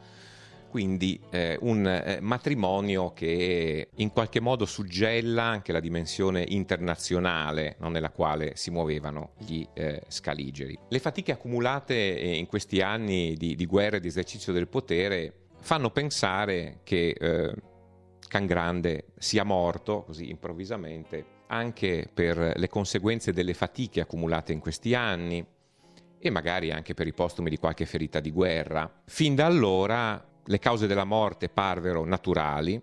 quindi 0.70 1.20
eh, 1.32 1.58
un 1.62 1.86
eh, 1.86 2.20
matrimonio 2.22 3.12
che 3.12 3.90
in 3.96 4.12
qualche 4.12 4.40
modo 4.40 4.66
suggella 4.66 5.44
anche 5.44 5.72
la 5.72 5.80
dimensione 5.80 6.46
internazionale 6.48 7.76
no, 7.80 7.90
nella 7.90 8.12
quale 8.12 8.54
si 8.56 8.72
muovevano 8.72 9.32
gli 9.38 9.66
eh, 9.74 10.02
scaligeri. 10.08 10.78
Le 10.88 11.00
fatiche 11.00 11.32
accumulate 11.32 11.94
eh, 11.94 12.36
in 12.36 12.46
questi 12.46 12.82
anni 12.82 13.36
di, 13.36 13.56
di 13.56 13.66
guerra 13.66 13.98
e 13.98 14.00
di 14.00 14.08
esercizio 14.08 14.54
del 14.54 14.68
potere 14.68 15.34
fanno 15.60 15.90
pensare 15.90 16.80
che 16.84 17.10
eh, 17.20 17.54
Can 18.28 18.46
Grande 18.46 19.08
sia 19.18 19.44
morto 19.44 20.04
così 20.04 20.30
improvvisamente 20.30 21.38
anche 21.48 22.08
per 22.14 22.54
le 22.56 22.68
conseguenze 22.70 23.34
delle 23.34 23.56
fatiche 23.56 24.02
accumulate 24.02 24.54
in 24.54 24.60
questi 24.60 24.94
anni 24.94 25.44
e 26.20 26.30
magari 26.30 26.72
anche 26.72 26.94
per 26.94 27.08
i 27.08 27.14
postumi 27.14 27.50
di 27.50 27.58
qualche 27.58 27.86
ferita 27.86 28.20
di 28.20 28.32
guerra. 28.32 29.02
Fin 29.06 29.36
da 29.36 29.46
allora 29.46 30.24
le 30.50 30.60
cause 30.60 30.88
della 30.88 31.04
morte 31.04 31.48
parvero 31.48 32.04
naturali, 32.06 32.82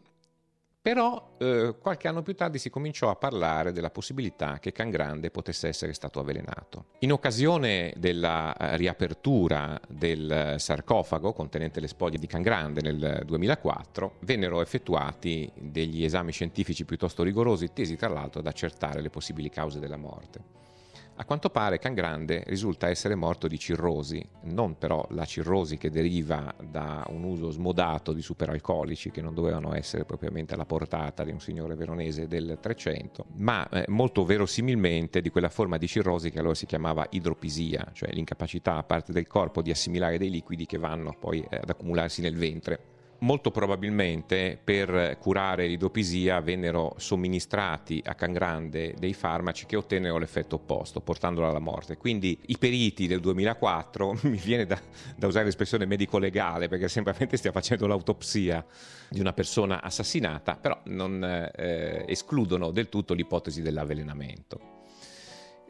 però 0.81 1.35
eh, 1.39 1.75
qualche 1.81 2.07
anno 2.07 2.23
più 2.23 2.37
tardi 2.37 2.59
si 2.59 2.71
cominciò 2.71 3.11
a 3.11 3.17
parlare 3.17 3.73
della 3.73 3.91
possibilità 3.91 4.61
che 4.61 4.71
Can 4.71 4.89
Grande 4.89 5.33
potesse 5.33 5.67
essere 5.67 5.93
stato 5.93 6.21
avvelenato. 6.21 6.85
In 7.01 7.11
occasione 7.11 7.93
della 7.97 8.57
eh, 8.57 8.77
riapertura 8.77 9.81
del 9.89 10.55
sarcofago 10.59 11.33
contenente 11.33 11.81
le 11.81 11.89
spoglie 11.89 12.19
di 12.19 12.29
Can 12.29 12.43
Grande 12.43 12.83
nel 12.83 13.23
2004, 13.27 14.19
vennero 14.21 14.61
effettuati 14.61 15.51
degli 15.57 16.05
esami 16.05 16.31
scientifici 16.31 16.85
piuttosto 16.85 17.25
rigorosi, 17.25 17.73
tesi 17.73 17.97
tra 17.97 18.09
l'altro 18.09 18.39
ad 18.39 18.47
accertare 18.47 19.01
le 19.01 19.11
possibili 19.11 19.51
cause 19.51 19.81
della 19.81 19.97
morte. 19.97 20.66
A 21.19 21.25
quanto 21.25 21.49
pare 21.49 21.79
Can 21.79 21.95
Grande 21.95 22.43
risulta 22.47 22.91
essere 22.91 23.15
morto 23.15 23.49
di 23.49 23.59
cirrosi, 23.59 24.23
non 24.43 24.77
però 24.77 25.07
la 25.13 25.25
cirrosi 25.25 25.79
che 25.79 25.89
deriva 25.89 26.55
da 26.63 27.07
un 27.09 27.25
uso 27.25 27.51
smodato 27.51 28.13
di 28.13 28.21
superalcolici 28.21 29.11
che 29.11 29.23
non 29.23 29.33
dovevano 29.33 29.75
essere 29.75 30.05
propriamente 30.05 30.53
alla 30.53 30.67
portata 30.67 31.25
di 31.25 31.33
un 31.33 31.41
signore 31.41 31.75
veronese 31.75 32.29
del 32.29 32.59
300, 32.61 33.25
ma 33.37 33.67
eh, 33.71 33.85
molto 33.89 34.27
verosimilmente 34.27 35.23
di 35.23 35.31
quella 35.31 35.49
forma 35.49 35.79
di 35.79 35.87
cirrosi 35.87 36.31
che 36.31 36.39
allora 36.39 36.55
si 36.55 36.67
chiamava 36.67 37.07
idropisia, 37.09 37.89
cioè 37.95 38.13
l'incapacità 38.13 38.77
a 38.77 38.83
parte 38.83 39.13
del 39.13 39.27
corpo 39.27 39.63
di 39.63 39.71
assimilare 39.71 40.19
dei 40.19 40.29
liquidi 40.29 40.67
che 40.67 40.77
vanno 40.77 41.17
poi 41.19 41.41
eh, 41.49 41.57
ad 41.57 41.71
accumularsi 41.71 42.21
nel 42.21 42.37
ventre 42.37 42.95
molto 43.21 43.51
probabilmente 43.51 44.59
per 44.63 45.17
curare 45.19 45.67
l'idropisia 45.67 46.41
vennero 46.41 46.95
somministrati 46.99 48.03
a 48.05 48.15
Cangrande 48.15 48.95
dei 48.99 49.15
farmaci 49.15 49.67
che 49.67 49.77
ottennero 49.77 50.19
l'effetto 50.19 50.57
opposto, 50.57 51.01
portandolo 51.01 51.49
alla 51.49 51.59
morte. 51.59 51.97
Quindi 51.97 52.39
i 52.47 52.59
periti 52.59 53.07
del 53.07 53.21
2004, 53.21 54.19
mi 54.29 54.39
viene 54.39 54.67
da, 54.67 54.81
da 55.17 55.27
usare 55.27 55.45
l'espressione 55.45 55.87
medico-legale 55.87 56.69
perché 56.69 56.89
semplicemente 56.89 57.37
stia 57.37 57.53
facendo 57.53 57.87
l'autopsia 57.87 58.65
di 59.09 59.21
una 59.21 59.33
persona 59.33 59.83
assassinata, 59.83 60.57
però 60.57 60.81
non 60.87 61.23
eh, 61.25 62.05
escludono 62.07 62.71
del 62.71 62.89
tutto 62.89 63.15
l'ipotesi 63.15 63.63
dell'avvelenamento. 63.63 64.75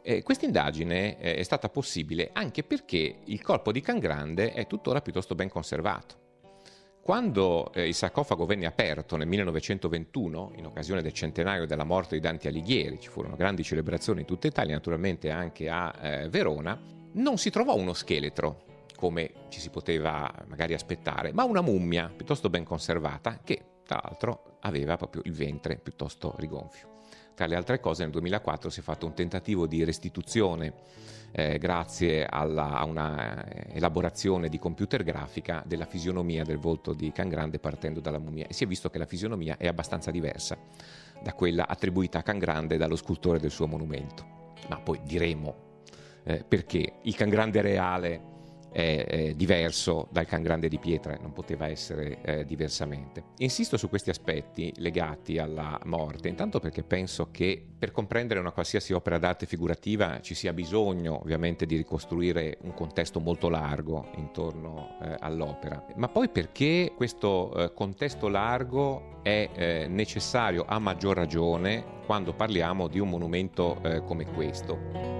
Eh, 0.01 0.23
questa 0.23 0.45
indagine 0.45 1.19
eh, 1.19 1.35
è 1.35 1.43
stata 1.43 1.67
possibile 1.69 2.29
anche 2.31 2.63
perché 2.63 3.19
il 3.25 3.41
corpo 3.41 3.73
di 3.73 3.81
Cangrande 3.81 4.53
è 4.53 4.65
tuttora 4.65 5.01
piuttosto 5.01 5.35
ben 5.35 5.49
conservato. 5.49 6.26
Quando 7.07 7.71
eh, 7.71 7.87
il 7.87 7.93
sarcofago 7.93 8.45
venne 8.45 8.65
aperto 8.65 9.15
nel 9.15 9.27
1921, 9.27 10.51
in 10.55 10.65
occasione 10.65 11.01
del 11.01 11.13
centenario 11.13 11.65
della 11.65 11.85
morte 11.85 12.15
di 12.15 12.21
Dante 12.21 12.49
Alighieri, 12.49 12.99
ci 12.99 13.07
furono 13.07 13.37
grandi 13.37 13.63
celebrazioni 13.63 14.19
in 14.19 14.25
tutta 14.25 14.47
Italia, 14.47 14.73
naturalmente 14.73 15.29
anche 15.29 15.69
a 15.69 15.95
eh, 16.01 16.27
Verona, 16.27 16.77
non 17.13 17.37
si 17.37 17.49
trovò 17.49 17.77
uno 17.77 17.93
scheletro, 17.93 18.83
come 18.97 19.31
ci 19.47 19.61
si 19.61 19.69
poteva 19.69 20.29
magari 20.47 20.73
aspettare, 20.73 21.31
ma 21.31 21.45
una 21.45 21.61
mummia 21.61 22.11
piuttosto 22.13 22.49
ben 22.49 22.65
conservata 22.65 23.39
che, 23.41 23.61
tra 23.85 24.01
l'altro, 24.03 24.57
aveva 24.59 24.97
proprio 24.97 25.21
il 25.23 25.31
ventre 25.31 25.77
piuttosto 25.77 26.35
rigonfio. 26.39 26.89
Tra 27.35 27.45
le 27.45 27.55
altre 27.55 27.79
cose, 27.79 28.03
nel 28.03 28.11
2004 28.11 28.69
si 28.69 28.81
è 28.81 28.83
fatto 28.83 29.05
un 29.05 29.13
tentativo 29.13 29.65
di 29.65 29.85
restituzione 29.85 30.73
eh, 31.31 31.57
grazie 31.57 32.25
alla, 32.25 32.77
a 32.77 32.85
una 32.85 33.45
eh, 33.45 33.75
elaborazione 33.75 34.49
di 34.49 34.59
computer 34.59 35.03
grafica 35.03 35.63
della 35.65 35.85
fisionomia 35.85 36.43
del 36.43 36.57
volto 36.57 36.93
di 36.93 37.11
Cangrande 37.11 37.59
partendo 37.59 37.99
dalla 37.99 38.19
mummia 38.19 38.47
e 38.47 38.53
si 38.53 38.63
è 38.63 38.67
visto 38.67 38.89
che 38.89 38.97
la 38.97 39.05
fisionomia 39.05 39.57
è 39.57 39.67
abbastanza 39.67 40.11
diversa 40.11 40.57
da 41.21 41.33
quella 41.33 41.67
attribuita 41.67 42.19
a 42.19 42.23
Cangrande 42.23 42.77
dallo 42.77 42.95
scultore 42.95 43.39
del 43.39 43.51
suo 43.51 43.67
monumento. 43.67 44.35
Ma 44.69 44.79
poi 44.79 44.99
diremo 45.03 45.55
eh, 46.23 46.43
perché 46.47 46.99
il 47.03 47.15
Cangrande 47.15 47.61
reale 47.61 48.35
è, 48.71 49.05
è 49.05 49.33
diverso 49.33 50.07
dal 50.11 50.25
Can 50.25 50.41
Grande 50.41 50.67
di 50.67 50.79
pietra, 50.79 51.17
non 51.19 51.33
poteva 51.33 51.67
essere 51.67 52.21
eh, 52.21 52.45
diversamente. 52.45 53.23
Insisto 53.37 53.77
su 53.77 53.89
questi 53.89 54.09
aspetti 54.09 54.73
legati 54.77 55.37
alla 55.37 55.79
morte, 55.85 56.27
intanto 56.27 56.59
perché 56.59 56.83
penso 56.83 57.29
che 57.31 57.63
per 57.77 57.91
comprendere 57.91 58.39
una 58.39 58.51
qualsiasi 58.51 58.93
opera 58.93 59.17
d'arte 59.17 59.45
figurativa 59.45 60.19
ci 60.21 60.33
sia 60.33 60.53
bisogno 60.53 61.19
ovviamente 61.19 61.65
di 61.65 61.75
ricostruire 61.75 62.57
un 62.61 62.73
contesto 62.73 63.19
molto 63.19 63.49
largo 63.49 64.09
intorno 64.15 64.97
eh, 65.01 65.15
all'opera, 65.19 65.85
ma 65.95 66.07
poi 66.07 66.29
perché 66.29 66.93
questo 66.95 67.53
eh, 67.53 67.73
contesto 67.73 68.27
largo 68.27 69.21
è 69.21 69.49
eh, 69.53 69.87
necessario 69.89 70.65
a 70.67 70.79
maggior 70.79 71.15
ragione 71.15 71.95
quando 72.05 72.33
parliamo 72.33 72.87
di 72.87 72.99
un 72.99 73.09
monumento 73.09 73.81
eh, 73.83 74.01
come 74.03 74.25
questo. 74.25 75.16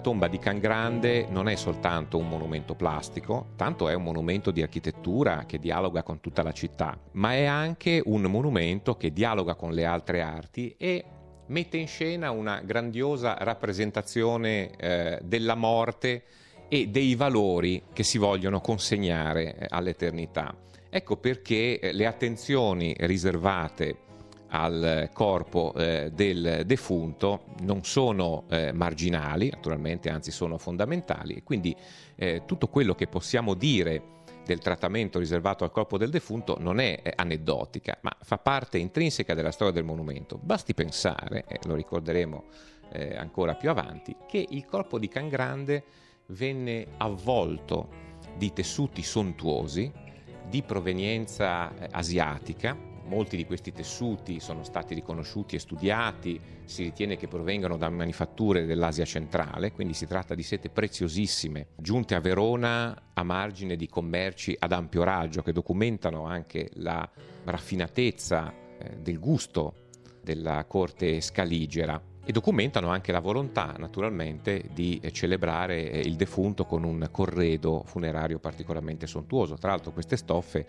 Tomba 0.00 0.28
di 0.28 0.38
Can 0.38 0.58
Grande 0.58 1.26
non 1.28 1.48
è 1.48 1.54
soltanto 1.54 2.18
un 2.18 2.28
monumento 2.28 2.74
plastico, 2.74 3.48
tanto 3.56 3.88
è 3.88 3.94
un 3.94 4.02
monumento 4.02 4.50
di 4.50 4.62
architettura 4.62 5.44
che 5.46 5.58
dialoga 5.58 6.02
con 6.02 6.20
tutta 6.20 6.42
la 6.42 6.52
città, 6.52 6.98
ma 7.12 7.32
è 7.32 7.44
anche 7.44 8.02
un 8.04 8.22
monumento 8.22 8.96
che 8.96 9.12
dialoga 9.12 9.54
con 9.54 9.72
le 9.72 9.84
altre 9.84 10.22
arti 10.22 10.74
e 10.76 11.04
mette 11.46 11.76
in 11.76 11.86
scena 11.86 12.30
una 12.30 12.60
grandiosa 12.64 13.36
rappresentazione 13.38 14.70
eh, 14.76 15.18
della 15.22 15.54
morte 15.54 16.24
e 16.68 16.88
dei 16.88 17.14
valori 17.14 17.82
che 17.92 18.02
si 18.02 18.18
vogliono 18.18 18.60
consegnare 18.60 19.56
eh, 19.56 19.66
all'eternità. 19.68 20.54
Ecco 20.88 21.16
perché 21.16 21.78
eh, 21.78 21.92
le 21.92 22.06
attenzioni 22.06 22.94
riservate 22.98 24.08
al 24.50 25.10
corpo 25.12 25.72
eh, 25.74 26.10
del 26.12 26.62
defunto 26.66 27.44
non 27.60 27.84
sono 27.84 28.44
eh, 28.48 28.72
marginali, 28.72 29.50
naturalmente, 29.50 30.10
anzi 30.10 30.30
sono 30.30 30.58
fondamentali 30.58 31.34
e 31.34 31.42
quindi 31.42 31.74
eh, 32.16 32.42
tutto 32.46 32.68
quello 32.68 32.94
che 32.94 33.06
possiamo 33.06 33.54
dire 33.54 34.18
del 34.44 34.58
trattamento 34.58 35.18
riservato 35.18 35.64
al 35.64 35.70
corpo 35.70 35.96
del 35.96 36.10
defunto 36.10 36.56
non 36.58 36.80
è 36.80 37.00
eh, 37.02 37.12
aneddotica, 37.14 37.98
ma 38.00 38.14
fa 38.22 38.38
parte 38.38 38.78
intrinseca 38.78 39.34
della 39.34 39.52
storia 39.52 39.72
del 39.72 39.84
monumento. 39.84 40.38
Basti 40.42 40.74
pensare, 40.74 41.44
lo 41.64 41.74
ricorderemo 41.74 42.44
eh, 42.92 43.16
ancora 43.16 43.54
più 43.54 43.70
avanti, 43.70 44.16
che 44.26 44.44
il 44.48 44.64
corpo 44.64 44.98
di 44.98 45.08
Can 45.08 45.28
Grande 45.28 45.84
venne 46.26 46.86
avvolto 46.96 48.08
di 48.36 48.52
tessuti 48.52 49.02
sontuosi 49.02 49.90
di 50.48 50.62
provenienza 50.62 51.72
eh, 51.72 51.88
asiatica, 51.92 52.76
Molti 53.06 53.36
di 53.36 53.44
questi 53.44 53.72
tessuti 53.72 54.40
sono 54.40 54.62
stati 54.62 54.94
riconosciuti 54.94 55.56
e 55.56 55.58
studiati, 55.58 56.40
si 56.64 56.84
ritiene 56.84 57.16
che 57.16 57.26
provengano 57.26 57.76
da 57.76 57.88
manifatture 57.88 58.66
dell'Asia 58.66 59.04
centrale, 59.04 59.72
quindi 59.72 59.94
si 59.94 60.06
tratta 60.06 60.34
di 60.34 60.42
sete 60.42 60.70
preziosissime, 60.70 61.68
giunte 61.76 62.14
a 62.14 62.20
Verona 62.20 63.10
a 63.12 63.22
margine 63.22 63.76
di 63.76 63.88
commerci 63.88 64.56
ad 64.58 64.72
ampio 64.72 65.02
raggio 65.02 65.42
che 65.42 65.52
documentano 65.52 66.24
anche 66.24 66.70
la 66.74 67.08
raffinatezza 67.44 68.52
eh, 68.78 68.96
del 68.98 69.18
gusto 69.18 69.74
della 70.22 70.64
corte 70.66 71.20
scaligera 71.20 72.00
e 72.24 72.32
documentano 72.32 72.90
anche 72.90 73.12
la 73.12 73.20
volontà 73.20 73.74
naturalmente 73.78 74.70
di 74.72 75.00
celebrare 75.10 75.90
eh, 75.90 76.00
il 76.00 76.16
defunto 76.16 76.64
con 76.64 76.84
un 76.84 77.08
corredo 77.10 77.82
funerario 77.84 78.38
particolarmente 78.38 79.06
sontuoso. 79.06 79.56
Tra 79.56 79.70
l'altro 79.70 79.90
queste 79.90 80.16
stoffe 80.16 80.66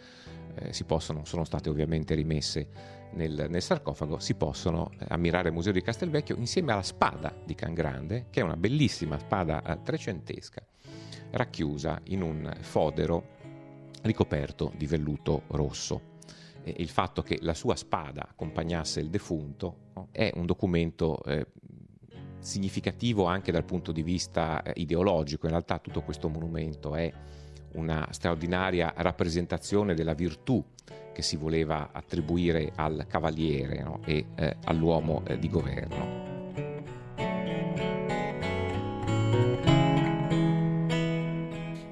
eh, 0.55 0.83
possono, 0.85 1.25
sono 1.25 1.43
state 1.43 1.69
ovviamente 1.69 2.15
rimesse 2.15 2.67
nel, 3.13 3.47
nel 3.49 3.61
sarcofago, 3.61 4.19
si 4.19 4.35
possono 4.35 4.91
eh, 4.97 5.05
ammirare 5.09 5.49
al 5.49 5.53
Museo 5.53 5.71
di 5.71 5.81
Castelvecchio 5.81 6.35
insieme 6.37 6.71
alla 6.71 6.81
spada 6.81 7.33
di 7.43 7.55
Can 7.55 7.73
Grande, 7.73 8.27
che 8.29 8.41
è 8.41 8.43
una 8.43 8.57
bellissima 8.57 9.17
spada 9.17 9.63
eh, 9.63 9.81
trecentesca, 9.83 10.63
racchiusa 11.31 12.01
in 12.05 12.21
un 12.21 12.51
fodero 12.59 13.39
ricoperto 14.03 14.71
di 14.75 14.85
velluto 14.85 15.43
rosso. 15.47 16.09
E 16.63 16.75
il 16.77 16.89
fatto 16.89 17.23
che 17.23 17.39
la 17.41 17.55
sua 17.55 17.75
spada 17.75 18.27
accompagnasse 18.29 18.99
il 18.99 19.09
defunto 19.09 19.89
è 20.11 20.31
un 20.35 20.45
documento 20.45 21.23
eh, 21.23 21.47
significativo 22.39 23.25
anche 23.25 23.51
dal 23.51 23.63
punto 23.63 23.91
di 23.91 24.03
vista 24.03 24.61
eh, 24.61 24.73
ideologico. 24.75 25.45
In 25.45 25.53
realtà 25.53 25.79
tutto 25.79 26.01
questo 26.01 26.29
monumento 26.29 26.95
è 26.95 27.11
una 27.73 28.07
straordinaria 28.11 28.93
rappresentazione 28.95 29.93
della 29.93 30.13
virtù 30.13 30.63
che 31.13 31.21
si 31.21 31.35
voleva 31.35 31.89
attribuire 31.91 32.71
al 32.75 33.05
cavaliere 33.07 33.83
no? 33.83 33.99
e 34.05 34.25
eh, 34.35 34.55
all'uomo 34.65 35.23
eh, 35.25 35.37
di 35.37 35.49
governo. 35.49 36.30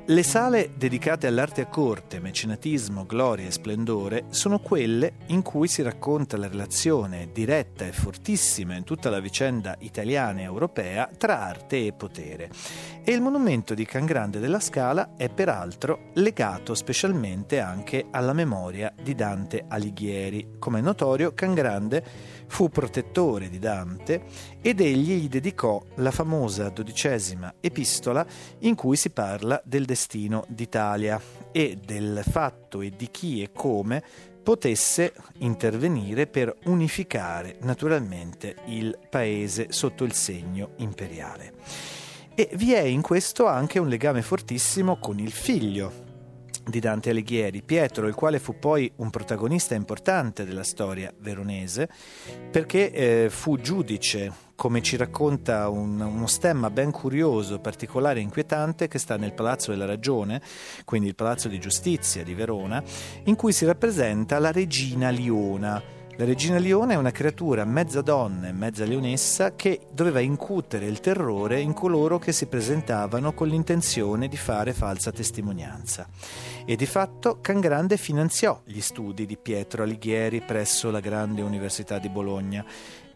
Le 0.10 0.24
sale 0.24 0.72
dedicate 0.76 1.28
all'arte 1.28 1.62
a 1.62 1.67
corte, 1.67 2.19
mecenatismo, 2.19 3.06
gloria 3.06 3.45
e 3.45 3.52
splendore 3.52 4.26
sono 4.30 4.58
quelle 4.58 5.17
in 5.28 5.43
cui 5.43 5.67
si 5.67 5.84
racconta 5.84 6.36
la 6.36 6.48
relazione 6.48 7.30
diretta 7.32 7.86
e 7.86 7.91
fortissima 7.91 8.76
in 8.76 8.84
tutta 8.84 9.12
la 9.12 9.19
vicenda 9.19 9.76
italiana 9.82 10.39
e 10.39 10.45
europea 10.45 11.08
tra 11.15 11.41
arte 11.41 11.86
e 11.86 11.93
potere. 11.93 12.50
E 13.04 13.12
il 13.12 13.22
monumento 13.22 13.76
di 13.76 13.86
Can 13.86 14.06
Grande 14.06 14.39
della 14.39 14.60
Scala 14.60 15.13
è 15.15 15.30
peraltro 15.30 16.10
legato 16.15 16.74
specialmente 16.74 17.60
anche 17.60 18.08
alla 18.10 18.34
memoria 18.34 18.91
di 19.00 19.13
Dante 19.13 19.65
Alighieri. 19.67 20.56
Come 20.58 20.80
è 20.80 20.82
notorio, 20.82 21.36
Can 21.36 21.54
Grande 21.54 22.04
fu 22.49 22.69
protettore 22.69 23.47
di 23.47 23.59
Dante 23.59 24.23
ed 24.62 24.81
egli 24.81 25.21
gli 25.21 25.29
dedicò 25.29 25.81
la 25.95 26.12
famosa 26.12 26.69
dodicesima 26.69 27.53
epistola 27.62 28.25
in 28.59 28.75
cui 28.75 28.97
si 28.97 29.12
parla 29.12 29.62
del 29.63 29.85
destino 29.85 30.43
d'Italia 30.49 31.21
e 31.51 31.77
del 31.83 32.21
fatto 32.27 32.81
e 32.81 32.89
di 32.89 33.09
chi 33.09 33.41
e 33.41 33.51
come 33.53 34.03
potesse 34.43 35.13
intervenire 35.38 36.27
per 36.27 36.53
unificare 36.65 37.57
naturalmente 37.62 38.55
il 38.65 38.97
paese 39.09 39.67
sotto 39.69 40.03
il 40.03 40.13
segno 40.13 40.71
imperiale. 40.77 41.53
E 42.33 42.49
vi 42.53 42.73
è 42.73 42.81
in 42.81 43.01
questo 43.01 43.45
anche 43.45 43.79
un 43.79 43.88
legame 43.88 44.21
fortissimo 44.21 44.97
con 44.97 45.19
il 45.19 45.31
figlio 45.31 46.09
di 46.69 46.79
Dante 46.79 47.10
Alighieri, 47.10 47.62
Pietro, 47.62 48.08
il 48.08 48.15
quale 48.15 48.39
fu 48.39 48.58
poi 48.60 48.91
un 48.97 49.10
protagonista 49.10 49.75
importante 49.75 50.45
della 50.45 50.63
storia 50.63 51.13
veronese, 51.19 51.89
perché 52.51 52.91
eh, 52.91 53.29
fu 53.29 53.58
giudice, 53.60 54.32
come 54.55 54.82
ci 54.82 54.97
racconta 54.97 55.69
un, 55.69 55.99
uno 55.99 56.27
stemma 56.27 56.69
ben 56.69 56.91
curioso, 56.91 57.60
particolare 57.60 58.19
e 58.19 58.23
inquietante, 58.23 58.88
che 58.88 58.99
sta 58.99 59.17
nel 59.17 59.34
Palazzo 59.34 59.71
della 59.71 59.86
Ragione, 59.86 60.41
quindi 60.86 61.08
il 61.08 61.15
Palazzo 61.15 61.47
di 61.47 61.60
Giustizia 61.60 62.23
di 62.23 62.34
Verona, 62.34 62.84
in 63.23 63.36
cui 63.36 63.51
si 63.51 63.65
rappresenta 63.65 64.39
la 64.39 64.51
regina 64.51 65.10
Liona, 65.10 65.82
La 66.19 66.25
regina 66.25 66.58
Lione 66.58 66.95
è 66.95 66.97
una 66.97 67.12
creatura 67.12 67.63
mezza 67.63 68.01
donna 68.01 68.49
e 68.49 68.51
mezza 68.51 68.84
leonessa 68.84 69.55
che 69.55 69.88
doveva 69.89 70.19
incutere 70.19 70.86
il 70.86 70.99
terrore 70.99 71.62
in 71.62 71.71
coloro 71.71 72.19
che 72.19 72.34
si 72.34 72.47
presentavano 72.47 73.32
con 73.32 73.47
l'intenzione 73.47 74.27
di 74.27 74.36
fare 74.36 74.73
falsa 74.73 75.13
testimonianza. 75.13 76.10
E 76.65 76.75
di 76.75 76.86
fatto 76.86 77.39
Cangrande 77.39 77.95
finanziò 77.95 78.60
gli 78.65 78.82
studi 78.82 79.25
di 79.25 79.38
Pietro 79.38 79.84
Alighieri 79.84 80.41
presso 80.41 80.91
la 80.91 80.99
Grande 80.99 81.41
Università 81.41 81.99
di 81.99 82.10
Bologna 82.10 82.65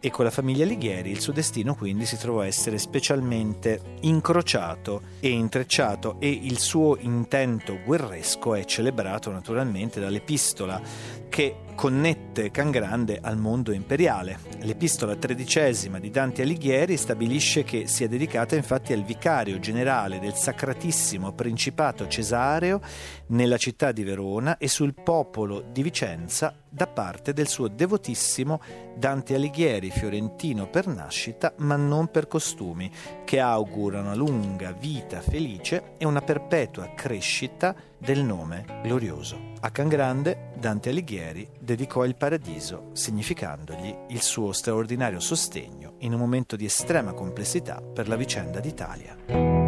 e 0.00 0.10
con 0.10 0.24
la 0.24 0.30
famiglia 0.30 0.64
Alighieri 0.64 1.10
il 1.10 1.20
suo 1.20 1.34
destino 1.34 1.74
quindi 1.74 2.06
si 2.06 2.16
trovò 2.16 2.40
a 2.40 2.46
essere 2.46 2.78
specialmente 2.78 3.80
incrociato 4.00 5.02
e 5.20 5.28
intrecciato 5.28 6.16
e 6.20 6.30
il 6.30 6.58
suo 6.58 6.96
intento 6.98 7.80
guerresco 7.84 8.54
è 8.54 8.64
celebrato 8.64 9.30
naturalmente 9.30 10.00
dall'epistola 10.00 10.80
che 11.28 11.56
connette 11.74 12.50
Cangrande 12.50 13.18
al 13.20 13.36
mondo 13.36 13.72
imperiale. 13.72 14.38
L'epistola 14.60 15.16
tredicesima 15.16 15.98
di 15.98 16.10
Dante 16.10 16.42
Alighieri 16.42 16.96
stabilisce 16.96 17.64
che 17.64 17.86
sia 17.86 18.08
dedicata 18.08 18.56
infatti 18.56 18.92
al 18.92 19.02
vicario 19.02 19.58
generale 19.58 20.18
del 20.18 20.34
Sacratissimo 20.34 21.32
Principato 21.32 22.06
Cesareo 22.06 22.80
nella 23.28 23.56
città 23.56 23.92
di 23.92 24.04
Verona 24.04 24.56
e 24.58 24.68
sul 24.68 24.94
popolo 24.94 25.62
di 25.70 25.82
Vicenza 25.82 26.63
da 26.74 26.88
parte 26.88 27.32
del 27.32 27.46
suo 27.46 27.68
devotissimo 27.68 28.60
Dante 28.96 29.36
Alighieri, 29.36 29.90
fiorentino 29.90 30.68
per 30.68 30.88
nascita 30.88 31.52
ma 31.58 31.76
non 31.76 32.08
per 32.08 32.26
costumi, 32.26 32.90
che 33.24 33.38
augura 33.38 34.00
una 34.00 34.14
lunga 34.14 34.72
vita 34.72 35.20
felice 35.20 35.92
e 35.98 36.04
una 36.04 36.20
perpetua 36.20 36.92
crescita 36.94 37.74
del 37.96 38.24
nome 38.24 38.64
glorioso. 38.82 39.52
A 39.60 39.70
Cangrande 39.70 40.50
Dante 40.58 40.90
Alighieri 40.90 41.48
dedicò 41.58 42.04
il 42.04 42.16
paradiso, 42.16 42.90
significandogli 42.92 43.96
il 44.08 44.20
suo 44.20 44.52
straordinario 44.52 45.20
sostegno 45.20 45.94
in 45.98 46.12
un 46.12 46.18
momento 46.18 46.56
di 46.56 46.64
estrema 46.64 47.12
complessità 47.12 47.80
per 47.80 48.08
la 48.08 48.16
vicenda 48.16 48.58
d'Italia. 48.58 49.63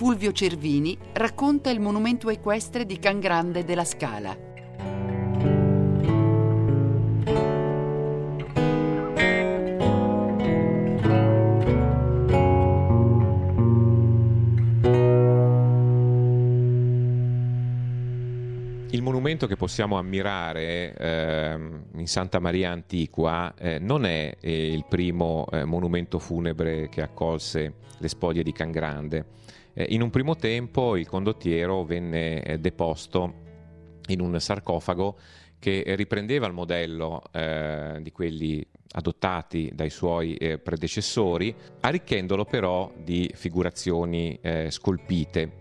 Fulvio 0.00 0.32
Cervini 0.32 0.96
racconta 1.12 1.68
il 1.68 1.78
monumento 1.78 2.30
equestre 2.30 2.86
di 2.86 2.98
Cangrande 2.98 3.64
della 3.66 3.84
Scala. 3.84 4.48
monumento 19.20 19.46
che 19.46 19.56
possiamo 19.56 19.98
ammirare 19.98 20.94
eh, 20.96 21.58
in 21.96 22.06
Santa 22.06 22.40
Maria 22.40 22.72
Antiqua 22.72 23.54
eh, 23.56 23.78
non 23.78 24.04
è 24.04 24.34
eh, 24.40 24.72
il 24.72 24.84
primo 24.88 25.46
eh, 25.52 25.64
monumento 25.64 26.18
funebre 26.18 26.88
che 26.88 27.02
accolse 27.02 27.74
le 27.98 28.08
spoglie 28.08 28.42
di 28.42 28.52
Cangrande. 28.52 29.18
Eh, 29.18 29.24
in 29.74 30.02
un 30.02 30.10
primo 30.10 30.36
tempo 30.36 30.96
il 30.96 31.06
condottiero 31.06 31.84
venne 31.84 32.42
eh, 32.42 32.58
deposto 32.58 33.34
in 34.08 34.20
un 34.20 34.40
sarcofago 34.40 35.18
che 35.58 35.84
riprendeva 35.94 36.46
il 36.46 36.54
modello 36.54 37.22
di 38.00 38.10
quelli 38.12 38.66
adottati 38.92 39.70
dai 39.74 39.90
suoi 39.90 40.38
predecessori, 40.62 41.54
arricchendolo 41.80 42.46
però 42.46 42.90
di 42.96 43.30
figurazioni 43.34 44.40
scolpite 44.68 45.59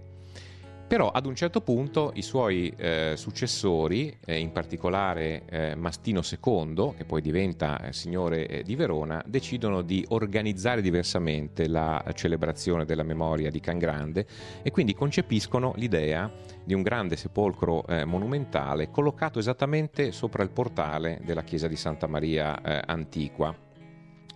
però 0.89 1.11
ad 1.11 1.27
un 1.27 1.35
certo 1.35 1.61
punto 1.61 2.11
i 2.15 2.23
suoi 2.23 2.73
eh, 2.75 3.13
successori, 3.15 4.17
eh, 4.25 4.39
in 4.39 4.51
particolare 4.51 5.43
eh, 5.45 5.75
Mastino 5.75 6.21
II, 6.23 6.95
che 6.97 7.05
poi 7.05 7.21
diventa 7.21 7.79
eh, 7.79 7.93
signore 7.93 8.47
eh, 8.47 8.63
di 8.63 8.75
Verona, 8.75 9.23
decidono 9.23 9.83
di 9.83 10.03
organizzare 10.09 10.81
diversamente 10.81 11.67
la 11.67 12.03
celebrazione 12.15 12.85
della 12.85 13.03
memoria 13.03 13.51
di 13.51 13.59
Cangrande 13.59 14.25
e 14.63 14.71
quindi 14.71 14.95
concepiscono 14.95 15.73
l'idea 15.75 16.27
di 16.63 16.73
un 16.73 16.81
grande 16.81 17.17
sepolcro 17.17 17.85
eh, 17.85 18.03
monumentale 18.05 18.89
collocato 18.89 19.37
esattamente 19.37 20.11
sopra 20.11 20.41
il 20.41 20.49
portale 20.49 21.21
della 21.23 21.43
chiesa 21.43 21.67
di 21.67 21.75
Santa 21.75 22.07
Maria 22.07 22.59
Antiqua. 22.87 23.55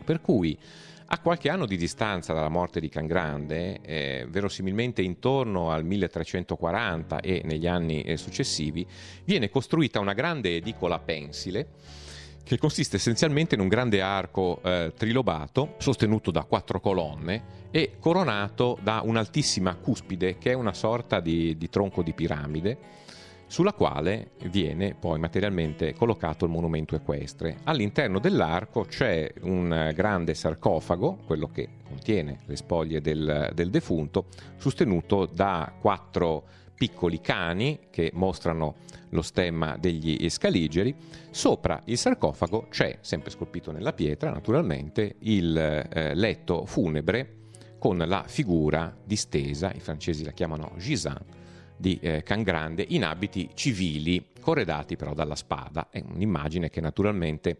Per 0.06 0.22
cui 0.22 0.56
a 1.14 1.20
qualche 1.20 1.50
anno 1.50 1.68
di 1.68 1.78
distanza 1.78 2.34
dalla 2.34 2.50
morte 2.50 2.80
di 2.80 2.90
Cangrande, 2.90 3.82
eh, 3.82 4.26
verosimilmente 4.28 5.04
intorno 5.04 5.70
al 5.70 5.86
1340 5.86 7.20
e 7.20 7.44
negli 7.46 7.68
anni 7.68 8.02
eh, 8.02 8.18
successivi, 8.18 8.84
viene 9.24 9.52
costruita 9.52 10.00
una 10.00 10.14
grande 10.14 10.56
edicola 10.56 10.98
pensile 10.98 11.68
che 12.44 12.58
consiste 12.58 12.96
essenzialmente 12.96 13.54
in 13.54 13.62
un 13.62 13.68
grande 13.68 14.02
arco 14.02 14.60
eh, 14.64 14.92
trilobato 14.98 15.76
sostenuto 15.78 16.32
da 16.32 16.46
quattro 16.46 16.80
colonne 16.80 17.62
e 17.70 17.98
coronato 18.00 18.80
da 18.82 19.02
un'altissima 19.04 19.76
cuspide 19.76 20.40
che 20.40 20.50
è 20.50 20.54
una 20.56 20.74
sorta 20.74 21.20
di, 21.20 21.56
di 21.56 21.70
tronco 21.70 22.02
di 22.02 22.14
piramide 22.14 22.78
sulla 23.54 23.74
quale 23.74 24.32
viene 24.50 24.96
poi 24.96 25.20
materialmente 25.20 25.94
collocato 25.94 26.44
il 26.44 26.50
monumento 26.50 26.96
equestre. 26.96 27.58
All'interno 27.66 28.18
dell'arco 28.18 28.82
c'è 28.86 29.32
un 29.42 29.92
grande 29.94 30.34
sarcofago, 30.34 31.20
quello 31.28 31.50
che 31.50 31.70
contiene 31.84 32.40
le 32.48 32.56
spoglie 32.56 33.00
del, 33.00 33.52
del 33.54 33.70
defunto, 33.70 34.26
sostenuto 34.58 35.28
da 35.28 35.72
quattro 35.80 36.44
piccoli 36.74 37.22
cani 37.22 37.78
che 37.92 38.10
mostrano 38.16 38.74
lo 39.10 39.22
stemma 39.22 39.78
degli 39.78 40.28
scaligeri. 40.32 40.96
Sopra 41.30 41.80
il 41.86 42.00
sarcofago 42.00 42.66
c'è, 42.72 42.98
sempre 43.02 43.30
scolpito 43.30 43.72
nella 43.72 43.94
pietra 43.94 44.32
naturalmente, 44.32 45.18
il 45.20 45.56
eh, 45.56 46.16
letto 46.16 46.66
funebre 46.66 47.42
con 47.78 48.00
la 48.00 48.24
figura 48.26 48.98
distesa, 49.04 49.72
i 49.76 49.80
francesi 49.80 50.24
la 50.24 50.32
chiamano 50.32 50.72
gisant, 50.78 51.42
di 51.78 52.00
eh, 52.02 52.24
Cangrande 52.24 52.86
in 52.90 53.04
abiti 53.04 53.50
civili, 53.54 54.26
corredati 54.40 54.96
però 54.96 55.14
dalla 55.14 55.36
spada. 55.36 55.88
È 55.90 56.04
un'immagine 56.06 56.70
che 56.70 56.82
naturalmente 56.82 57.58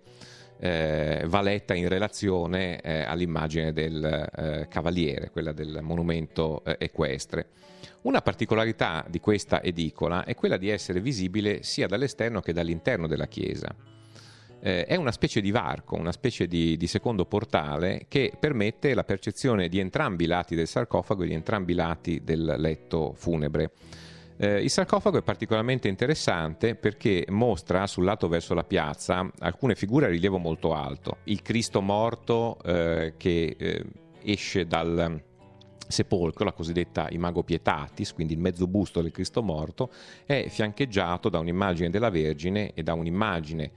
eh, 0.60 1.24
va 1.28 1.42
letta 1.42 1.74
in 1.74 1.90
relazione 1.90 2.80
eh, 2.82 3.02
all'immagine 3.02 3.74
del 3.74 4.04
eh, 4.04 4.68
cavaliere, 4.70 5.30
quella 5.30 5.52
del 5.52 5.80
monumento 5.82 6.64
eh, 6.64 6.78
equestre. 6.80 7.48
Una 8.04 8.22
particolarità 8.22 9.06
di 9.10 9.20
questa 9.20 9.62
edicola 9.62 10.24
è 10.26 10.36
quella 10.36 10.58
di 10.58 10.70
essere 10.70 11.00
visibile 11.00 11.64
sia 11.64 11.88
dall'esterno 11.88 12.42
che 12.42 12.54
dall'interno 12.54 13.08
della 13.08 13.28
chiesa. 13.28 13.74
Eh, 14.66 14.86
è 14.86 14.96
una 14.96 15.12
specie 15.12 15.42
di 15.42 15.52
varco, 15.52 15.98
una 15.98 16.14
specie 16.14 16.48
di, 16.48 16.78
di, 16.78 16.88
secondo 16.88 17.26
portale 17.26 18.06
che 18.08 18.32
permette 18.40 18.94
la 18.94 19.04
percezione 19.04 19.68
di 19.68 19.78
entrambi 19.78 20.24
i 20.24 20.28
lati 20.28 20.56
del 20.56 20.68
sarcofago 20.68 21.24
e 21.24 21.28
di 21.28 21.34
entrambi 21.34 21.74
i 21.74 21.76
lati 21.76 22.24
del 22.24 22.56
letto 22.58 23.12
funebre. 23.14 23.72
Eh, 24.38 24.64
il 24.64 24.70
sarcofago 24.70 25.18
è 25.18 25.22
particolarmente 25.22 25.90
interessante 25.90 26.76
perché 26.76 27.26
mostra 27.28 27.86
sul 27.88 28.06
lato 28.06 28.30
verso 28.30 28.54
la 28.54 28.64
piazza 28.64 29.30
alcune 29.40 29.76
figure 29.76 30.06
a 30.06 30.10
rilievo 30.10 30.38
molto 30.38 30.74
alto. 30.74 31.18
Il 31.26 31.42
Cristo 31.42 31.82
morto 31.82 32.58
eh, 32.64 33.16
che 33.18 33.58
eh, 33.60 33.84
esce 34.24 34.66
dal 34.66 35.22
sepolcro, 35.86 36.46
la 36.46 36.54
cosiddetta 36.54 37.10
imago 37.10 37.44
pietatis, 37.44 38.14
quindi 38.14 38.32
il 38.32 38.40
mezzo 38.40 38.66
busto 38.66 39.02
del 39.02 39.12
Cristo 39.12 39.44
morto, 39.44 39.92
è 40.26 40.46
fiancheggiato 40.48 41.28
da 41.28 41.40
un'immagine 41.40 41.90
della 41.90 42.10
Vergine 42.10 42.74
e 42.74 42.82
da 42.82 42.94
un'immagine 42.94 43.72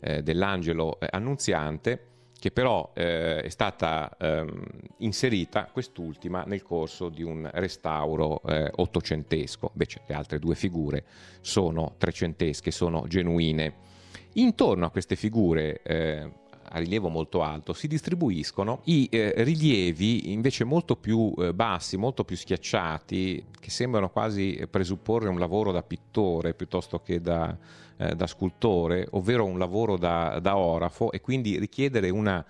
eh, 0.00 0.22
dell'angelo 0.22 0.98
eh, 1.00 1.08
annunziante 1.10 2.08
che 2.38 2.52
però 2.52 2.92
eh, 2.94 3.42
è 3.42 3.48
stata 3.48 4.16
ehm, 4.16 4.64
inserita 4.98 5.68
quest'ultima 5.72 6.44
nel 6.44 6.62
corso 6.62 7.08
di 7.08 7.24
un 7.24 7.50
restauro 7.52 8.40
eh, 8.42 8.70
ottocentesco, 8.76 9.70
invece 9.72 10.02
le 10.06 10.14
altre 10.14 10.38
due 10.38 10.54
figure 10.54 11.04
sono 11.40 11.94
trecentesche, 11.98 12.70
sono 12.70 13.06
genuine. 13.08 13.86
Intorno 14.34 14.86
a 14.86 14.90
queste 14.90 15.16
figure 15.16 15.82
eh, 15.82 16.30
a 16.70 16.78
rilievo 16.78 17.08
molto 17.08 17.42
alto 17.42 17.72
si 17.72 17.88
distribuiscono 17.88 18.82
i 18.84 19.08
eh, 19.10 19.32
rilievi 19.38 20.32
invece 20.32 20.64
molto 20.64 20.96
più 20.96 21.32
eh, 21.38 21.52
bassi, 21.54 21.96
molto 21.96 22.24
più 22.24 22.36
schiacciati, 22.36 23.46
che 23.58 23.70
sembrano 23.70 24.10
quasi 24.10 24.64
presupporre 24.70 25.28
un 25.28 25.38
lavoro 25.38 25.72
da 25.72 25.82
pittore 25.82 26.54
piuttosto 26.54 27.00
che 27.00 27.20
da, 27.20 27.56
eh, 27.98 28.14
da 28.14 28.26
scultore, 28.26 29.06
ovvero 29.10 29.44
un 29.44 29.58
lavoro 29.58 29.96
da, 29.96 30.38
da, 30.40 30.56
orafo 30.56 31.12
e 31.12 31.20
quindi 31.20 31.58
richiedere 31.58 32.08
una 32.10 32.44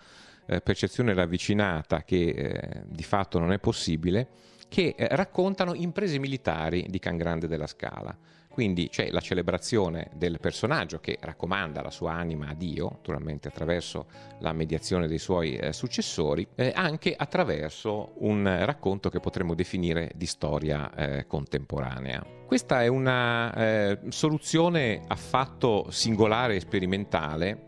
eh, 0.46 0.60
percezione 0.60 1.14
ravvicinata 1.14 2.02
che 2.02 2.28
eh, 2.28 2.82
di 2.86 3.02
fatto 3.02 3.38
non 3.38 3.52
è 3.52 3.58
possibile, 3.58 4.28
che 4.68 4.94
eh, 4.96 5.08
raccontano 5.16 5.74
imprese 5.74 6.18
militari 6.18 6.86
di 6.88 6.98
Can 6.98 7.16
Grande 7.16 7.48
della 7.48 7.66
Scala 7.66 8.16
quindi 8.58 8.88
c'è 8.88 9.12
la 9.12 9.20
celebrazione 9.20 10.10
del 10.16 10.40
personaggio 10.40 10.98
che 10.98 11.16
raccomanda 11.20 11.80
la 11.80 11.92
sua 11.92 12.14
anima 12.14 12.48
a 12.48 12.54
Dio, 12.54 12.90
naturalmente 12.90 13.46
attraverso 13.46 14.06
la 14.40 14.52
mediazione 14.52 15.06
dei 15.06 15.20
suoi 15.20 15.54
eh, 15.54 15.72
successori, 15.72 16.44
eh, 16.56 16.72
anche 16.74 17.14
attraverso 17.16 18.14
un 18.16 18.42
racconto 18.64 19.10
che 19.10 19.20
potremmo 19.20 19.54
definire 19.54 20.10
di 20.16 20.26
storia 20.26 20.92
eh, 20.92 21.26
contemporanea. 21.28 22.26
Questa 22.44 22.82
è 22.82 22.88
una 22.88 23.54
eh, 23.54 24.00
soluzione 24.08 25.02
affatto 25.06 25.86
singolare 25.90 26.56
e 26.56 26.60
sperimentale 26.60 27.66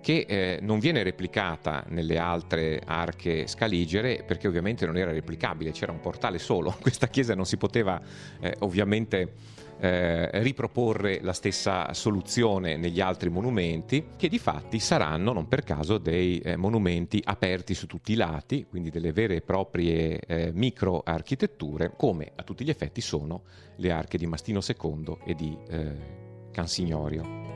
che 0.00 0.26
eh, 0.28 0.58
non 0.62 0.78
viene 0.78 1.02
replicata 1.02 1.84
nelle 1.88 2.18
altre 2.18 2.80
arche 2.84 3.48
scaligere 3.48 4.22
perché 4.24 4.46
ovviamente 4.46 4.86
non 4.86 4.96
era 4.96 5.10
replicabile, 5.10 5.72
c'era 5.72 5.90
un 5.90 6.00
portale 6.00 6.38
solo, 6.38 6.74
questa 6.80 7.08
chiesa 7.08 7.34
non 7.34 7.46
si 7.46 7.56
poteva 7.56 8.00
eh, 8.40 8.54
ovviamente 8.60 9.58
eh, 9.80 10.42
riproporre 10.42 11.20
la 11.22 11.32
stessa 11.32 11.92
soluzione 11.94 12.76
negli 12.76 13.00
altri 13.00 13.30
monumenti, 13.30 14.08
che 14.16 14.28
di 14.28 14.38
fatti 14.38 14.78
saranno, 14.78 15.32
non 15.32 15.48
per 15.48 15.64
caso, 15.64 15.98
dei 15.98 16.38
eh, 16.38 16.56
monumenti 16.56 17.20
aperti 17.24 17.74
su 17.74 17.86
tutti 17.86 18.12
i 18.12 18.16
lati, 18.16 18.66
quindi 18.68 18.90
delle 18.90 19.12
vere 19.12 19.36
e 19.36 19.40
proprie 19.40 20.20
eh, 20.20 20.50
microarchitetture, 20.52 21.94
come 21.96 22.32
a 22.34 22.42
tutti 22.42 22.64
gli 22.64 22.70
effetti 22.70 23.00
sono 23.00 23.42
le 23.76 23.90
arche 23.90 24.18
di 24.18 24.26
Mastino 24.26 24.60
II 24.60 25.16
e 25.24 25.34
di 25.34 25.56
eh, 25.68 26.18
Cansignorio. 26.52 27.48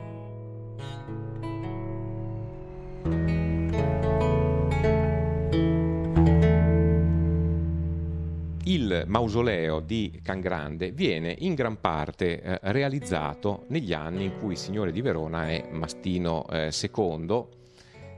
Il 8.67 9.03
mausoleo 9.05 9.79
di 9.79 10.21
Cangrande 10.23 10.89
viene 10.89 11.35
in 11.37 11.53
gran 11.53 11.79
parte 11.79 12.41
eh, 12.41 12.59
realizzato 12.71 13.65
negli 13.67 13.93
anni 13.93 14.23
in 14.23 14.39
cui 14.39 14.53
il 14.53 14.57
signore 14.57 14.91
di 14.91 15.01
Verona 15.01 15.49
è 15.49 15.67
Mastino 15.69 16.47
eh, 16.49 16.71
II 16.71 17.45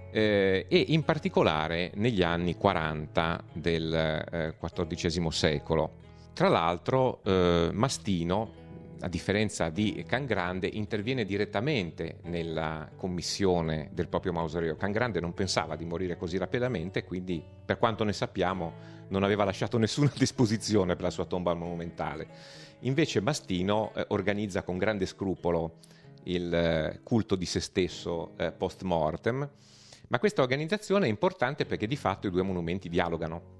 eh, 0.09 0.65
e 0.69 0.85
in 0.87 1.03
particolare 1.03 1.91
negli 1.95 2.23
anni 2.23 2.55
40 2.55 3.43
del 3.51 4.55
XIV 4.57 5.25
eh, 5.25 5.31
secolo. 5.31 5.91
Tra 6.33 6.47
l'altro 6.47 7.19
eh, 7.25 7.69
Mastino 7.73 8.66
a 9.01 9.07
differenza 9.07 9.69
di 9.69 10.03
Cangrande, 10.07 10.67
interviene 10.67 11.25
direttamente 11.25 12.17
nella 12.23 12.89
commissione 12.95 13.89
del 13.93 14.07
proprio 14.07 14.33
mausoleo. 14.33 14.75
Cangrande 14.75 15.19
non 15.19 15.33
pensava 15.33 15.75
di 15.75 15.85
morire 15.85 16.17
così 16.17 16.37
rapidamente, 16.37 17.03
quindi 17.03 17.43
per 17.65 17.77
quanto 17.77 18.03
ne 18.03 18.13
sappiamo 18.13 18.95
non 19.09 19.23
aveva 19.23 19.43
lasciato 19.43 19.77
nessuna 19.77 20.11
disposizione 20.17 20.95
per 20.95 21.03
la 21.03 21.09
sua 21.09 21.25
tomba 21.25 21.53
monumentale. 21.53 22.27
Invece 22.81 23.21
Mastino 23.21 23.91
eh, 23.95 24.05
organizza 24.09 24.63
con 24.63 24.77
grande 24.77 25.05
scrupolo 25.05 25.79
il 26.23 26.53
eh, 26.53 26.99
culto 27.03 27.35
di 27.35 27.45
se 27.45 27.59
stesso 27.59 28.33
eh, 28.37 28.51
post 28.51 28.83
mortem, 28.83 29.49
ma 30.09 30.19
questa 30.19 30.41
organizzazione 30.41 31.05
è 31.05 31.09
importante 31.09 31.65
perché 31.65 31.87
di 31.87 31.95
fatto 31.95 32.27
i 32.27 32.31
due 32.31 32.41
monumenti 32.41 32.89
dialogano 32.89 33.56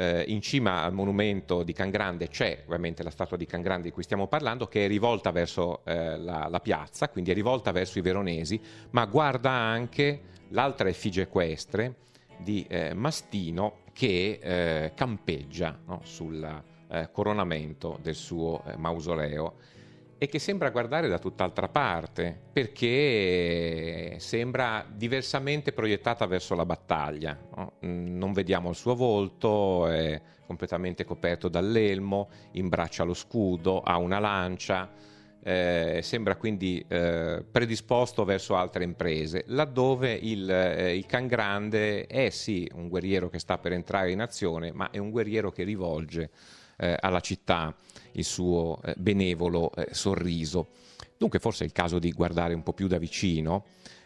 eh, 0.00 0.24
in 0.28 0.40
cima 0.40 0.82
al 0.82 0.94
monumento 0.94 1.62
di 1.62 1.74
Cangrande 1.74 2.28
c'è 2.28 2.62
ovviamente 2.64 3.02
la 3.02 3.10
statua 3.10 3.36
di 3.36 3.44
Cangrande 3.44 3.88
di 3.88 3.90
cui 3.92 4.02
stiamo 4.02 4.28
parlando, 4.28 4.66
che 4.66 4.86
è 4.86 4.88
rivolta 4.88 5.30
verso 5.30 5.84
eh, 5.84 6.16
la, 6.16 6.48
la, 6.48 6.60
piazza, 6.60 7.10
quindi 7.10 7.32
è 7.32 7.34
rivolta 7.34 7.70
verso 7.70 7.98
i 7.98 8.02
veronesi, 8.02 8.58
ma 8.90 9.04
guarda 9.04 9.50
anche 9.50 10.22
l'altra 10.48 10.88
effigie 10.88 11.22
equestre 11.22 11.96
di 12.38 12.64
eh, 12.66 12.94
Mastino 12.94 13.80
che 13.92 14.38
eh, 14.40 14.92
campeggia 14.94 15.78
no, 15.84 16.00
sul 16.04 16.62
eh, 16.88 17.10
coronamento 17.12 17.98
del 18.00 18.14
suo 18.14 18.62
eh, 18.64 18.78
mausoleo 18.78 19.54
e 20.22 20.26
che 20.26 20.38
sembra 20.38 20.68
guardare 20.68 21.08
da 21.08 21.18
tutt'altra 21.18 21.66
parte, 21.68 22.38
perché 22.52 24.16
sembra 24.18 24.84
diversamente 24.86 25.72
proiettata 25.72 26.26
verso 26.26 26.54
la 26.54 26.66
battaglia. 26.66 27.38
Mm, 27.86 28.18
non 28.18 28.34
vediamo 28.34 28.68
il 28.68 28.76
suo 28.76 28.94
volto, 28.94 29.86
è 29.86 30.20
completamente 30.44 31.06
coperto 31.06 31.48
dall'elmo, 31.48 32.28
imbraccia 32.50 33.02
lo 33.02 33.14
scudo, 33.14 33.80
ha 33.80 33.96
una 33.96 34.18
lancia, 34.18 34.90
eh, 35.42 36.00
sembra 36.02 36.36
quindi 36.36 36.84
eh, 36.86 37.42
predisposto 37.50 38.26
verso 38.26 38.56
altre 38.56 38.84
imprese, 38.84 39.44
laddove 39.46 40.12
il, 40.12 40.50
eh, 40.50 40.96
il 40.96 41.06
Can 41.06 41.28
Grande 41.28 42.04
è 42.04 42.28
sì 42.28 42.70
un 42.74 42.88
guerriero 42.88 43.30
che 43.30 43.38
sta 43.38 43.56
per 43.56 43.72
entrare 43.72 44.10
in 44.10 44.20
azione, 44.20 44.70
ma 44.70 44.90
è 44.90 44.98
un 44.98 45.08
guerriero 45.08 45.50
che 45.50 45.62
rivolge 45.62 46.28
eh, 46.76 46.94
alla 47.00 47.20
città 47.20 47.74
il 48.12 48.24
suo 48.24 48.80
eh, 48.82 48.94
benevolo 48.96 49.72
eh, 49.74 49.88
sorriso. 49.92 50.68
Dunque 51.16 51.38
forse 51.38 51.64
è 51.64 51.66
il 51.66 51.72
caso 51.72 51.98
di 51.98 52.12
guardare 52.12 52.54
un 52.54 52.62
po' 52.62 52.72
più 52.72 52.86
da 52.86 52.98
vicino 52.98 53.64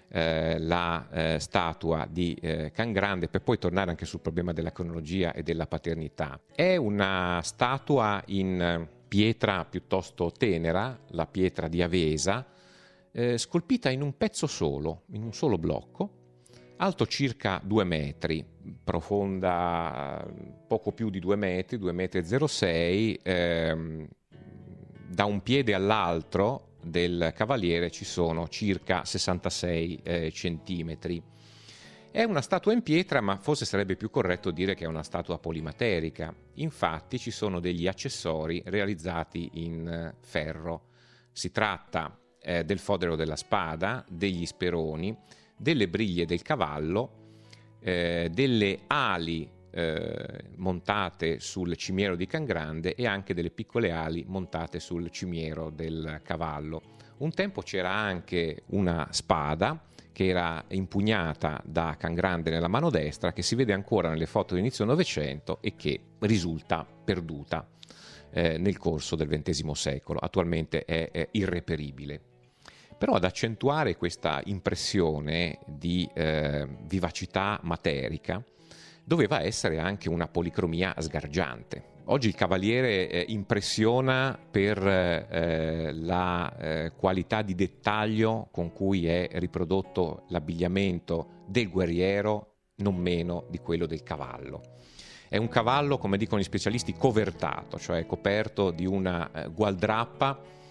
eh, 0.09 0.59
la 0.61 1.09
eh, 1.11 1.39
statua 1.41 2.07
di 2.09 2.35
eh, 2.41 2.71
Can 2.73 2.93
Grande 2.93 3.29
per 3.29 3.43
poi 3.43 3.59
tornare 3.59 3.91
anche 3.91 4.07
sul 4.07 4.21
problema 4.21 4.53
della 4.53 4.73
cronologia 4.73 5.33
e 5.33 5.43
della 5.43 5.67
paternità. 5.67 6.39
È 6.55 6.77
una 6.77 7.41
statua 7.43 8.23
in 8.27 8.87
pietra 9.09 9.65
piuttosto 9.65 10.31
tenera, 10.31 10.99
la 11.11 11.27
pietra 11.27 11.69
di 11.69 11.83
Avesa, 11.83 12.47
eh, 13.11 13.39
scolpita 13.39 13.91
in 13.91 14.03
un 14.03 14.17
pezzo 14.17 14.47
solo, 14.47 15.03
in 15.13 15.23
un 15.23 15.33
solo 15.33 15.59
blocco, 15.59 16.23
alto 16.77 17.07
circa 17.07 17.61
2 17.63 17.85
metri, 17.85 18.45
profonda 18.83 20.27
poco 20.67 20.93
più 20.93 21.11
di 21.11 21.19
2 21.19 21.37
metri, 21.37 21.79
2 21.79 21.93
metri 21.93 22.21
e 22.21 22.49
06, 22.49 23.21
ehm, 23.23 24.09
da 25.09 25.25
un 25.25 25.43
piede 25.43 25.75
all'altro 25.75 26.73
del 26.83 27.33
cavaliere 27.35 27.91
ci 27.91 28.05
sono 28.05 28.49
circa 28.49 29.05
66 29.05 30.01
eh, 30.03 30.31
centimetri. 30.33 31.23
È 32.11 32.23
una 32.23 32.43
statua 32.43 32.73
in 32.73 32.83
pietra, 32.83 33.21
ma 33.21 33.37
forse 33.39 33.65
sarebbe 33.65 33.97
più 33.97 34.09
corretto 34.09 34.53
dire 34.53 34.75
che 34.75 34.85
è 34.85 34.89
una 34.89 35.03
statua 35.03 35.39
polimaterica. 35.39 36.33
Infatti 36.55 37.19
ci 37.19 37.33
sono 37.33 37.59
degli 37.59 37.89
accessori 37.89 38.63
realizzati 38.67 39.51
in 39.55 39.89
eh, 39.89 40.15
ferro. 40.21 40.91
Si 41.33 41.51
tratta 41.51 42.17
eh, 42.41 42.65
del 42.65 42.79
fodero 42.79 43.17
della 43.17 43.35
spada, 43.35 44.05
degli 44.09 44.47
speroni, 44.47 45.17
delle 45.57 45.89
briglie 45.89 46.27
del 46.27 46.43
cavallo, 46.43 47.23
eh, 47.81 48.31
delle 48.33 48.81
ali 48.87 49.49
eh, 49.71 50.45
montate 50.57 51.41
sul 51.41 51.77
cimiero 51.77 52.15
di 52.17 52.27
Cangrande 52.27 52.95
e 52.95 53.07
anche 53.07 53.35
delle 53.35 53.51
piccole 53.51 53.91
ali 53.91 54.25
montate 54.27 54.79
sul 54.79 55.11
cimiero 55.11 55.71
del 55.71 56.21
cavallo. 56.23 56.83
Un 57.19 57.33
tempo 57.33 57.61
c'era 57.63 57.91
anche 57.91 58.63
una 58.67 59.09
spada 59.11 59.83
che 60.13 60.27
era 60.27 60.65
impugnata 60.69 61.61
da 61.65 61.97
Cangrande 61.99 62.51
nella 62.51 62.69
mano 62.69 62.89
destra, 62.89 63.33
che 63.33 63.43
si 63.43 63.57
vede 63.57 63.73
ancora 63.73 64.11
nelle 64.11 64.27
foto 64.27 64.55
dell'inizio 64.55 64.85
Novecento 64.85 65.59
e 65.61 65.75
che 65.75 66.01
risulta 66.21 66.87
perduta 66.87 67.69
eh, 68.31 68.59
nel 68.59 68.79
corso 68.79 69.17
del 69.17 69.29
XX 69.29 69.71
secolo. 69.73 70.21
Attualmente 70.21 70.85
è, 70.85 71.11
è 71.11 71.29
irreperibile. 71.33 72.21
Però 73.05 73.17
ad 73.17 73.25
accentuare 73.25 73.99
questa 73.99 74.41
impressione 74.47 75.59
di 75.67 76.09
eh, 76.15 76.67
vivacità 76.85 77.61
materica 77.65 78.43
doveva 79.05 79.43
essere 79.43 79.79
anche 79.79 80.09
una 80.09 80.27
policromia 80.27 80.95
sgargiante. 80.97 81.85
Oggi 82.05 82.29
il 82.29 82.35
cavaliere 82.35 83.11
eh, 83.11 83.27
impressiona 83.29 84.39
per 84.51 84.79
eh, 84.79 85.93
la 85.93 86.57
eh, 86.57 86.93
qualità 86.97 87.43
di 87.43 87.55
dettaglio 87.55 88.49
con 88.51 88.73
cui 88.73 89.07
è 89.07 89.29
riprodotto 89.33 90.25
l'abbigliamento 90.29 91.43
del 91.47 91.69
guerriero, 91.69 92.55
non 92.77 92.97
meno 92.97 93.45
di 93.51 93.59
quello 93.59 93.85
del 93.85 94.03
cavallo. 94.03 94.63
È 95.29 95.37
un 95.37 95.49
cavallo, 95.49 95.99
come 95.99 96.17
dicono 96.17 96.41
gli 96.41 96.45
specialisti, 96.45 96.95
covertato, 96.95 97.79
cioè 97.79 98.07
coperto 98.07 98.71
di 98.71 98.87
una 98.87 99.31
eh, 99.31 99.51
gualdrappa 99.51 100.63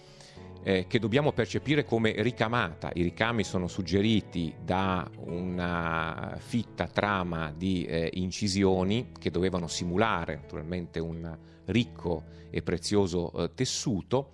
eh, 0.64 0.86
che 0.88 0.98
dobbiamo 0.98 1.32
percepire 1.32 1.84
come 1.84 2.14
ricamata. 2.22 2.90
I 2.94 3.02
ricami 3.02 3.44
sono 3.44 3.68
suggeriti 3.68 4.52
da 4.64 5.08
una 5.18 6.36
fitta 6.38 6.88
trama 6.88 7.52
di 7.56 7.84
eh, 7.84 8.10
incisioni 8.14 9.10
che 9.16 9.30
dovevano 9.30 9.68
simulare 9.68 10.36
naturalmente 10.36 10.98
un 10.98 11.36
ricco 11.66 12.24
e 12.50 12.62
prezioso 12.62 13.30
eh, 13.32 13.54
tessuto. 13.54 14.30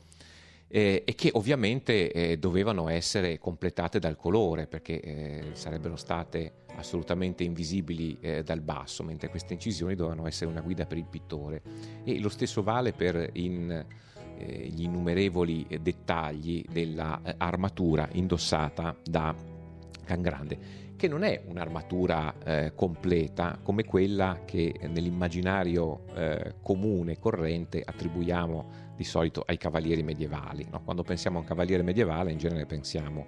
Eh, 0.73 1.03
e 1.05 1.16
che 1.16 1.31
ovviamente 1.33 2.12
eh, 2.12 2.38
dovevano 2.38 2.88
essere 2.88 3.40
completate 3.40 3.99
dal 3.99 4.14
colore 4.14 4.69
perché 4.69 5.01
eh, 5.01 5.45
sarebbero 5.55 5.97
state 5.97 6.61
assolutamente 6.77 7.43
invisibili 7.43 8.16
eh, 8.21 8.45
dal 8.45 8.61
basso, 8.61 9.03
mentre 9.03 9.31
queste 9.31 9.55
incisioni 9.55 9.97
dovevano 9.97 10.29
essere 10.29 10.49
una 10.49 10.61
guida 10.61 10.87
per 10.87 10.99
il 10.99 11.07
pittore. 11.11 11.62
E 12.05 12.21
lo 12.21 12.29
stesso 12.29 12.62
vale 12.62 12.93
per 12.93 13.31
in, 13.33 13.85
gli 14.40 14.83
innumerevoli 14.83 15.66
dettagli 15.81 16.64
dell'armatura 16.70 18.09
indossata 18.12 18.96
da 19.03 19.35
Can 20.05 20.22
Grande 20.22 20.88
che 21.00 21.09
non 21.09 21.22
è 21.22 21.40
un'armatura 21.46 22.35
eh, 22.44 22.72
completa 22.74 23.59
come 23.62 23.87
quella 23.87 24.40
che 24.44 24.74
nell'immaginario 24.83 26.05
eh, 26.14 26.57
comune, 26.61 27.18
corrente, 27.18 27.83
attribuiamo 27.83 28.88
di 28.96 29.05
solito 29.05 29.42
ai 29.46 29.57
cavalieri 29.57 30.03
medievali. 30.03 30.66
No? 30.70 30.83
Quando 30.83 31.03
pensiamo 31.03 31.38
a 31.38 31.40
un 31.40 31.46
cavaliere 31.46 31.83
medievale 31.83 32.33
in 32.33 32.37
genere 32.37 32.66
pensiamo 32.66 33.24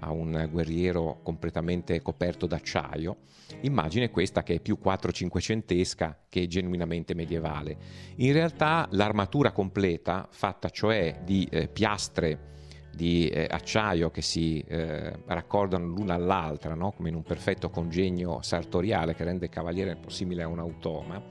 a 0.00 0.10
un 0.10 0.48
guerriero 0.50 1.20
completamente 1.22 2.00
coperto 2.02 2.46
d'acciaio. 2.46 3.16
Immagine 3.62 4.10
questa 4.10 4.42
che 4.42 4.54
è 4.54 4.60
più 4.60 4.78
4-500esca 4.82 6.14
che 6.28 6.46
genuinamente 6.46 7.14
medievale. 7.14 7.76
In 8.16 8.32
realtà 8.32 8.86
l'armatura 8.92 9.52
completa, 9.52 10.28
fatta 10.30 10.68
cioè 10.70 11.20
di 11.24 11.46
eh, 11.50 11.68
piastre 11.68 12.56
di 12.98 13.28
eh, 13.28 13.46
acciaio 13.48 14.10
che 14.10 14.22
si 14.22 14.58
eh, 14.66 15.22
raccordano 15.24 15.86
l'una 15.86 16.14
all'altra, 16.14 16.74
no? 16.74 16.90
come 16.90 17.10
in 17.10 17.14
un 17.14 17.22
perfetto 17.22 17.70
congegno 17.70 18.42
sartoriale 18.42 19.14
che 19.14 19.22
rende 19.22 19.44
il 19.44 19.52
cavaliere 19.52 19.98
simile 20.08 20.42
a 20.42 20.48
un 20.48 20.58
automa, 20.58 21.22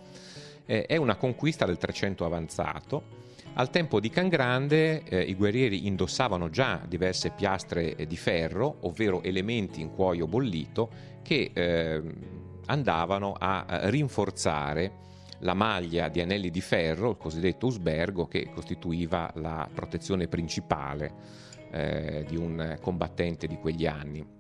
eh, 0.66 0.86
è 0.86 0.96
una 0.96 1.18
conquista 1.18 1.66
del 1.66 1.78
300 1.78 2.24
avanzato. 2.24 3.04
Al 3.60 3.72
tempo 3.72 4.00
di 4.00 4.12
Cangrande 4.12 5.02
eh, 5.02 5.20
i 5.20 5.34
guerrieri 5.34 5.88
indossavano 5.88 6.52
già 6.52 6.80
diverse 6.88 7.32
piastre 7.32 7.96
eh, 7.96 8.06
di 8.06 8.16
ferro, 8.16 8.78
ovvero 8.82 9.24
elementi 9.24 9.82
in 9.82 9.90
cuoio 9.90 10.28
bollito, 10.28 10.92
che 11.24 11.50
ehm, 11.52 12.14
andavano 12.68 13.34
a 13.36 13.66
rinforzare 13.90 15.06
la 15.40 15.56
maglia 15.56 16.08
di 16.08 16.22
anelli 16.22 16.52
di 16.52 16.62
ferro, 16.62 17.10
il 17.10 17.18
cosiddetto 17.18 17.66
usbergo, 17.66 18.28
che 18.28 18.48
costituiva 18.54 19.32
la 19.38 19.68
protezione 19.74 20.28
principale 20.28 21.12
eh, 21.72 22.26
di 22.28 22.38
un 22.38 22.78
combattente 22.80 23.48
di 23.48 23.58
quegli 23.58 23.88
anni. 23.88 24.37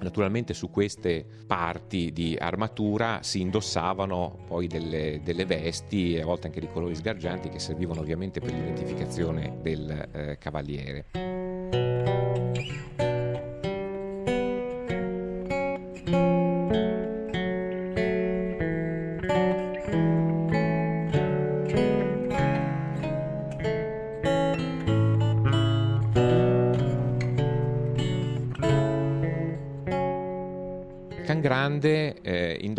Naturalmente 0.00 0.54
su 0.54 0.70
queste 0.70 1.24
parti 1.46 2.12
di 2.12 2.36
armatura 2.38 3.20
si 3.22 3.40
indossavano 3.40 4.44
poi 4.46 4.66
delle, 4.66 5.20
delle, 5.22 5.44
vesti, 5.44 6.18
a 6.20 6.24
volte 6.24 6.46
anche 6.46 6.60
di 6.60 6.68
colori 6.72 6.94
sgargianti, 6.94 7.48
che 7.48 7.58
servivano 7.58 8.00
ovviamente 8.00 8.40
per 8.40 8.52
l'identificazione 8.52 9.58
del 9.60 10.08
eh, 10.12 10.38
cavaliere. 10.38 11.37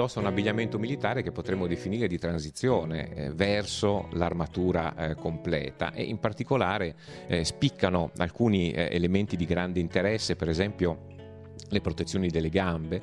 Indossa 0.10 0.20
un 0.20 0.26
abbigliamento 0.26 0.80
militare 0.80 1.22
che 1.22 1.32
potremmo 1.32 1.68
definire 1.68 2.08
di 2.08 2.18
transizione 2.18 3.14
eh, 3.14 3.30
verso 3.30 4.08
l'armatura 4.14 4.96
eh, 4.96 5.16
completa 5.16 5.94
e 5.94 6.04
in 6.04 6.18
particolare 6.18 6.96
eh, 7.28 7.44
spiccano 7.46 8.12
alcuni 8.18 8.72
eh, 8.72 8.90
elementi 8.92 9.36
di 9.36 9.46
grande 9.46 9.80
interesse, 9.80 10.36
per 10.36 10.50
esempio 10.50 11.06
le 11.70 11.82
protezioni 11.82 12.30
delle 12.30 12.50
gambe 12.50 13.02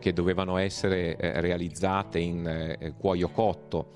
che 0.00 0.12
dovevano 0.12 0.56
essere 0.56 1.16
eh, 1.16 1.40
realizzate 1.40 2.18
in 2.18 2.94
cuoio 2.98 3.28
cotto. 3.28 3.92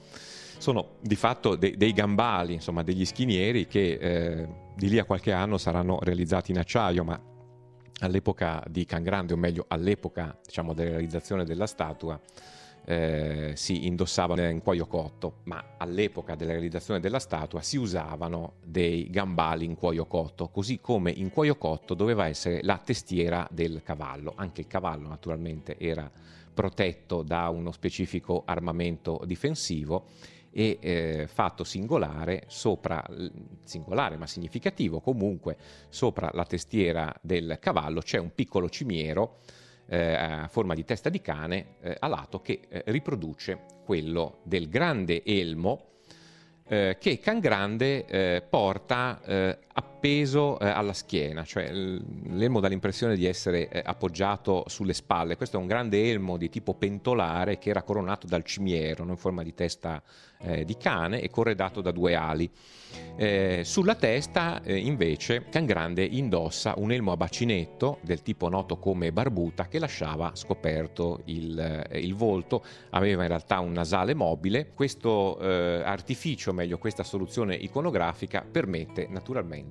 Sono 0.58 0.98
di 1.00 1.16
fatto 1.16 1.56
de- 1.56 1.74
dei 1.76 1.92
gambali, 1.92 2.54
insomma 2.54 2.84
degli 2.84 3.04
schinieri 3.04 3.66
che 3.66 4.46
di 4.76 4.88
lì 4.88 4.98
a 5.00 5.04
qualche 5.04 5.32
anno 5.32 5.58
saranno 5.58 5.98
realizzati 6.00 6.52
in 6.52 6.58
acciaio, 6.58 7.02
ma 7.02 7.20
all'epoca 8.06 8.62
di 8.68 8.84
Cangrande, 8.84 9.32
o 9.32 9.36
meglio 9.36 9.64
all'epoca 9.68 10.36
diciamo, 10.44 10.74
della 10.74 10.90
realizzazione 10.90 11.44
della 11.44 11.66
statua, 11.66 12.20
eh, 12.84 13.52
si 13.54 13.86
indossava 13.86 14.48
in 14.48 14.60
cuoio 14.60 14.86
cotto, 14.86 15.38
ma 15.44 15.74
all'epoca 15.78 16.34
della 16.34 16.52
realizzazione 16.52 17.00
della 17.00 17.20
statua 17.20 17.60
si 17.62 17.76
usavano 17.76 18.54
dei 18.64 19.08
gambali 19.08 19.64
in 19.64 19.76
cuoio 19.76 20.06
cotto, 20.06 20.48
così 20.48 20.80
come 20.80 21.10
in 21.10 21.30
cuoio 21.30 21.56
cotto 21.56 21.94
doveva 21.94 22.26
essere 22.26 22.60
la 22.62 22.78
testiera 22.78 23.46
del 23.50 23.82
cavallo. 23.84 24.32
Anche 24.36 24.62
il 24.62 24.66
cavallo 24.66 25.08
naturalmente 25.08 25.78
era 25.78 26.10
protetto 26.52 27.22
da 27.22 27.48
uno 27.48 27.72
specifico 27.72 28.42
armamento 28.44 29.22
difensivo 29.24 30.06
e 30.52 30.78
eh, 30.80 31.26
fatto 31.26 31.64
singolare 31.64 32.44
sopra, 32.46 33.04
singolare 33.64 34.16
ma 34.16 34.26
significativo 34.26 35.00
comunque, 35.00 35.56
sopra 35.88 36.30
la 36.32 36.44
testiera 36.44 37.12
del 37.20 37.58
cavallo 37.60 38.00
c'è 38.00 38.18
un 38.18 38.34
piccolo 38.34 38.68
cimiero 38.68 39.38
eh, 39.86 40.14
a 40.14 40.48
forma 40.48 40.74
di 40.74 40.84
testa 40.84 41.08
di 41.08 41.20
cane 41.20 41.76
eh, 41.80 41.96
a 41.98 42.06
lato 42.06 42.40
che 42.40 42.60
eh, 42.68 42.82
riproduce 42.86 43.58
quello 43.84 44.40
del 44.44 44.68
grande 44.68 45.24
elmo 45.24 45.90
eh, 46.68 46.96
che 46.98 47.18
Cangrande 47.18 48.06
eh, 48.06 48.42
porta 48.48 49.20
appeso 49.74 50.58
eh, 50.58 50.68
alla 50.68 50.92
schiena, 50.92 51.44
cioè 51.44 51.70
l'elmo 51.72 52.60
dà 52.60 52.68
l'impressione 52.68 53.16
di 53.16 53.24
essere 53.24 53.68
eh, 53.68 53.82
appoggiato 53.84 54.64
sulle 54.66 54.92
spalle. 54.92 55.36
Questo 55.36 55.56
è 55.56 55.60
un 55.60 55.66
grande 55.66 56.10
elmo 56.10 56.36
di 56.36 56.48
tipo 56.48 56.74
pentolare 56.74 57.58
che 57.58 57.70
era 57.70 57.82
coronato 57.82 58.26
dal 58.26 58.44
cimiero, 58.44 59.04
in 59.04 59.16
forma 59.16 59.42
di 59.42 59.54
testa 59.54 60.02
eh, 60.44 60.64
di 60.64 60.76
cane 60.76 61.20
e 61.20 61.30
corredato 61.30 61.80
da 61.80 61.92
due 61.92 62.14
ali. 62.14 62.50
Eh, 63.16 63.62
sulla 63.64 63.94
testa 63.94 64.60
eh, 64.62 64.76
invece 64.76 65.46
Cangrande 65.48 66.04
indossa 66.04 66.74
un 66.76 66.92
elmo 66.92 67.12
a 67.12 67.16
bacinetto 67.16 67.98
del 68.02 68.22
tipo 68.22 68.48
noto 68.48 68.76
come 68.78 69.12
barbuta 69.12 69.66
che 69.66 69.78
lasciava 69.78 70.32
scoperto 70.34 71.22
il, 71.26 71.58
eh, 71.58 72.00
il 72.00 72.14
volto, 72.14 72.64
aveva 72.90 73.22
in 73.22 73.28
realtà 73.28 73.60
un 73.60 73.72
nasale 73.72 74.14
mobile. 74.14 74.72
Questo 74.74 75.38
artificio, 75.38 76.52
meglio 76.52 76.78
questa 76.78 77.02
soluzione 77.02 77.54
iconografica, 77.54 78.44
permette 78.48 79.06
naturalmente 79.08 79.61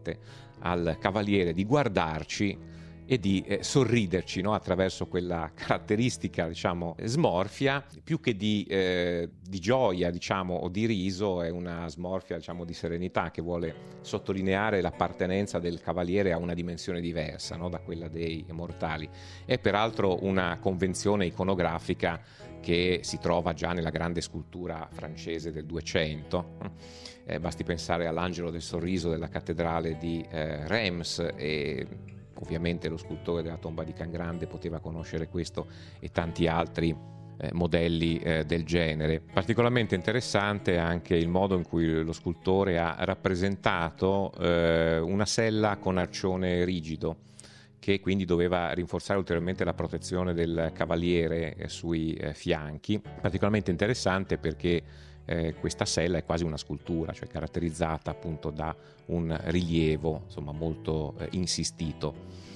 al 0.60 0.98
cavaliere 1.00 1.54
di 1.54 1.66
guardarci 1.66 2.70
e 3.12 3.20
di 3.20 3.44
eh, 3.46 3.62
sorriderci 3.62 4.40
no? 4.40 4.54
attraverso 4.54 5.06
quella 5.06 5.52
caratteristica 5.54 6.48
diciamo, 6.48 6.96
smorfia, 7.04 7.84
più 8.02 8.22
che 8.22 8.38
di, 8.38 8.66
eh, 8.70 9.30
di 9.42 9.60
gioia 9.60 10.10
diciamo, 10.10 10.54
o 10.54 10.70
di 10.70 10.86
riso, 10.86 11.42
è 11.42 11.50
una 11.50 11.90
smorfia 11.90 12.38
diciamo, 12.38 12.64
di 12.64 12.74
serenità 12.74 13.30
che 13.30 13.42
vuole 13.42 14.00
sottolineare 14.00 14.80
l'appartenenza 14.80 15.60
del 15.60 15.82
cavaliere 15.82 16.32
a 16.32 16.38
una 16.38 16.54
dimensione 16.54 17.02
diversa 17.02 17.58
no? 17.58 17.68
da 17.68 17.80
quella 17.80 18.08
dei 18.08 18.46
mortali. 18.52 19.10
È 19.46 19.60
peraltro 19.60 20.24
una 20.24 20.58
convenzione 20.62 21.26
iconografica 21.26 22.22
che 22.62 23.00
si 23.04 23.18
trova 23.18 23.52
già 23.54 23.74
nella 23.74 23.90
grande 23.90 24.22
scultura 24.22 24.88
francese 24.90 25.52
del 25.52 25.66
200. 25.66 27.00
Eh, 27.26 27.40
basti 27.40 27.64
pensare 27.64 28.08
all'angelo 28.08 28.50
del 28.50 28.62
sorriso 28.62 29.10
della 29.10 29.30
cattedrale 29.30 29.98
di 29.98 30.26
eh, 30.30 30.68
Reims 30.68 31.20
e 31.36 31.88
Ovviamente 32.42 32.90
lo 32.90 32.98
scultore 32.98 33.44
della 33.44 33.58
tomba 33.58 33.84
di 33.84 33.94
Cangrande 33.94 34.48
poteva 34.48 34.80
conoscere 34.80 35.28
questo 35.28 35.68
e 36.00 36.10
tanti 36.10 36.48
altri 36.48 36.90
eh, 37.38 37.50
modelli 37.54 38.18
eh, 38.18 38.46
del 38.46 38.66
genere. 38.66 39.22
Particolarmente 39.22 39.96
interessante 39.96 40.78
anche 40.78 41.16
il 41.16 41.28
modo 41.28 41.56
in 41.56 41.64
cui 41.64 42.04
lo 42.04 42.14
scultore 42.14 42.80
ha 42.80 42.96
rappresentato 43.00 44.32
eh, 44.40 44.98
una 45.00 45.26
sella 45.26 45.78
con 45.78 45.98
arcione 45.98 46.64
rigido 46.64 47.30
che 47.78 48.00
quindi 48.00 48.26
doveva 48.26 48.72
rinforzare 48.74 49.18
ulteriormente 49.18 49.64
la 49.64 49.74
protezione 49.74 50.34
del 50.34 50.72
cavaliere 50.74 51.56
eh, 51.56 51.68
sui 51.68 52.14
eh, 52.14 52.34
fianchi. 52.34 53.00
Particolarmente 53.00 53.72
interessante 53.72 54.38
perché 54.38 54.84
eh, 55.26 55.56
questa 55.60 55.86
sella 55.86 56.18
è 56.18 56.24
quasi 56.24 56.44
una 56.44 56.58
scultura, 56.58 57.14
cioè 57.14 57.28
caratterizzata 57.28 58.12
appunto 58.12 58.50
da 58.50 58.76
un 59.08 59.38
rilievo 59.46 60.24
insomma, 60.26 60.52
molto 60.52 61.16
eh, 61.20 61.28
insistito. 61.32 62.50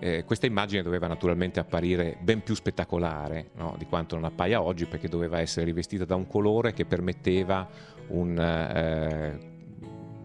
Eh, 0.00 0.24
questa 0.24 0.46
immagine 0.46 0.82
doveva 0.82 1.08
naturalmente 1.08 1.58
apparire 1.58 2.16
ben 2.20 2.42
più 2.42 2.54
spettacolare 2.54 3.50
no? 3.54 3.74
di 3.76 3.86
quanto 3.86 4.14
non 4.14 4.24
appaia 4.24 4.62
oggi 4.62 4.86
perché 4.86 5.08
doveva 5.08 5.40
essere 5.40 5.66
rivestita 5.66 6.04
da 6.04 6.14
un 6.14 6.28
colore 6.28 6.72
che 6.72 6.84
permetteva 6.84 7.68
un 8.08 8.38
eh, 8.38 9.38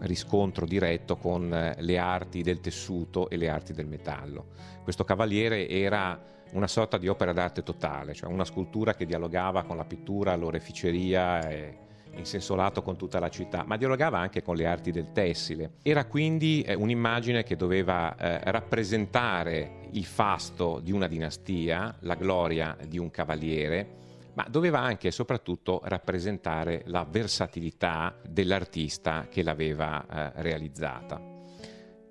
riscontro 0.06 0.64
diretto 0.64 1.16
con 1.16 1.52
eh, 1.52 1.74
le 1.80 1.98
arti 1.98 2.42
del 2.42 2.60
tessuto 2.60 3.28
e 3.28 3.36
le 3.36 3.48
arti 3.48 3.72
del 3.72 3.86
metallo. 3.86 4.46
Questo 4.82 5.02
cavaliere 5.02 5.68
era 5.68 6.32
una 6.54 6.66
sorta 6.66 6.98
di 6.98 7.08
opera 7.08 7.32
d'arte 7.32 7.62
totale, 7.62 8.14
cioè 8.14 8.30
una 8.30 8.44
scultura 8.44 8.94
che 8.94 9.06
dialogava 9.06 9.64
con 9.64 9.76
la 9.76 9.84
pittura, 9.84 10.34
l'oreficeria 10.34 11.48
e 11.48 11.78
in 12.16 12.24
senso 12.24 12.54
lato 12.54 12.82
con 12.82 12.96
tutta 12.96 13.18
la 13.18 13.28
città, 13.28 13.64
ma 13.66 13.76
dialogava 13.76 14.18
anche 14.18 14.42
con 14.42 14.54
le 14.54 14.66
arti 14.66 14.90
del 14.92 15.10
tessile. 15.12 15.72
Era 15.82 16.04
quindi 16.04 16.62
eh, 16.62 16.74
un'immagine 16.74 17.42
che 17.42 17.56
doveva 17.56 18.16
eh, 18.16 18.50
rappresentare 18.50 19.88
il 19.90 20.04
fasto 20.04 20.80
di 20.80 20.92
una 20.92 21.08
dinastia, 21.08 21.96
la 22.00 22.14
gloria 22.14 22.76
di 22.86 22.98
un 22.98 23.10
cavaliere, 23.10 24.02
ma 24.34 24.46
doveva 24.48 24.80
anche 24.80 25.08
e 25.08 25.12
soprattutto 25.12 25.80
rappresentare 25.84 26.82
la 26.86 27.06
versatilità 27.08 28.16
dell'artista 28.28 29.26
che 29.28 29.42
l'aveva 29.42 30.06
eh, 30.06 30.42
realizzata. 30.42 31.33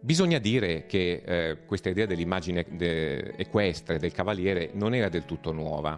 Bisogna 0.04 0.38
dire 0.38 0.86
che 0.86 1.22
eh, 1.26 1.58
questa 1.66 1.88
idea 1.88 2.06
dell'immagine 2.06 2.66
de- 2.72 3.36
equestre 3.38 4.00
del 4.00 4.12
cavaliere 4.12 4.72
non 4.74 4.94
era 4.94 5.08
del 5.08 5.24
tutto 5.24 5.54
nuova. 5.54 5.98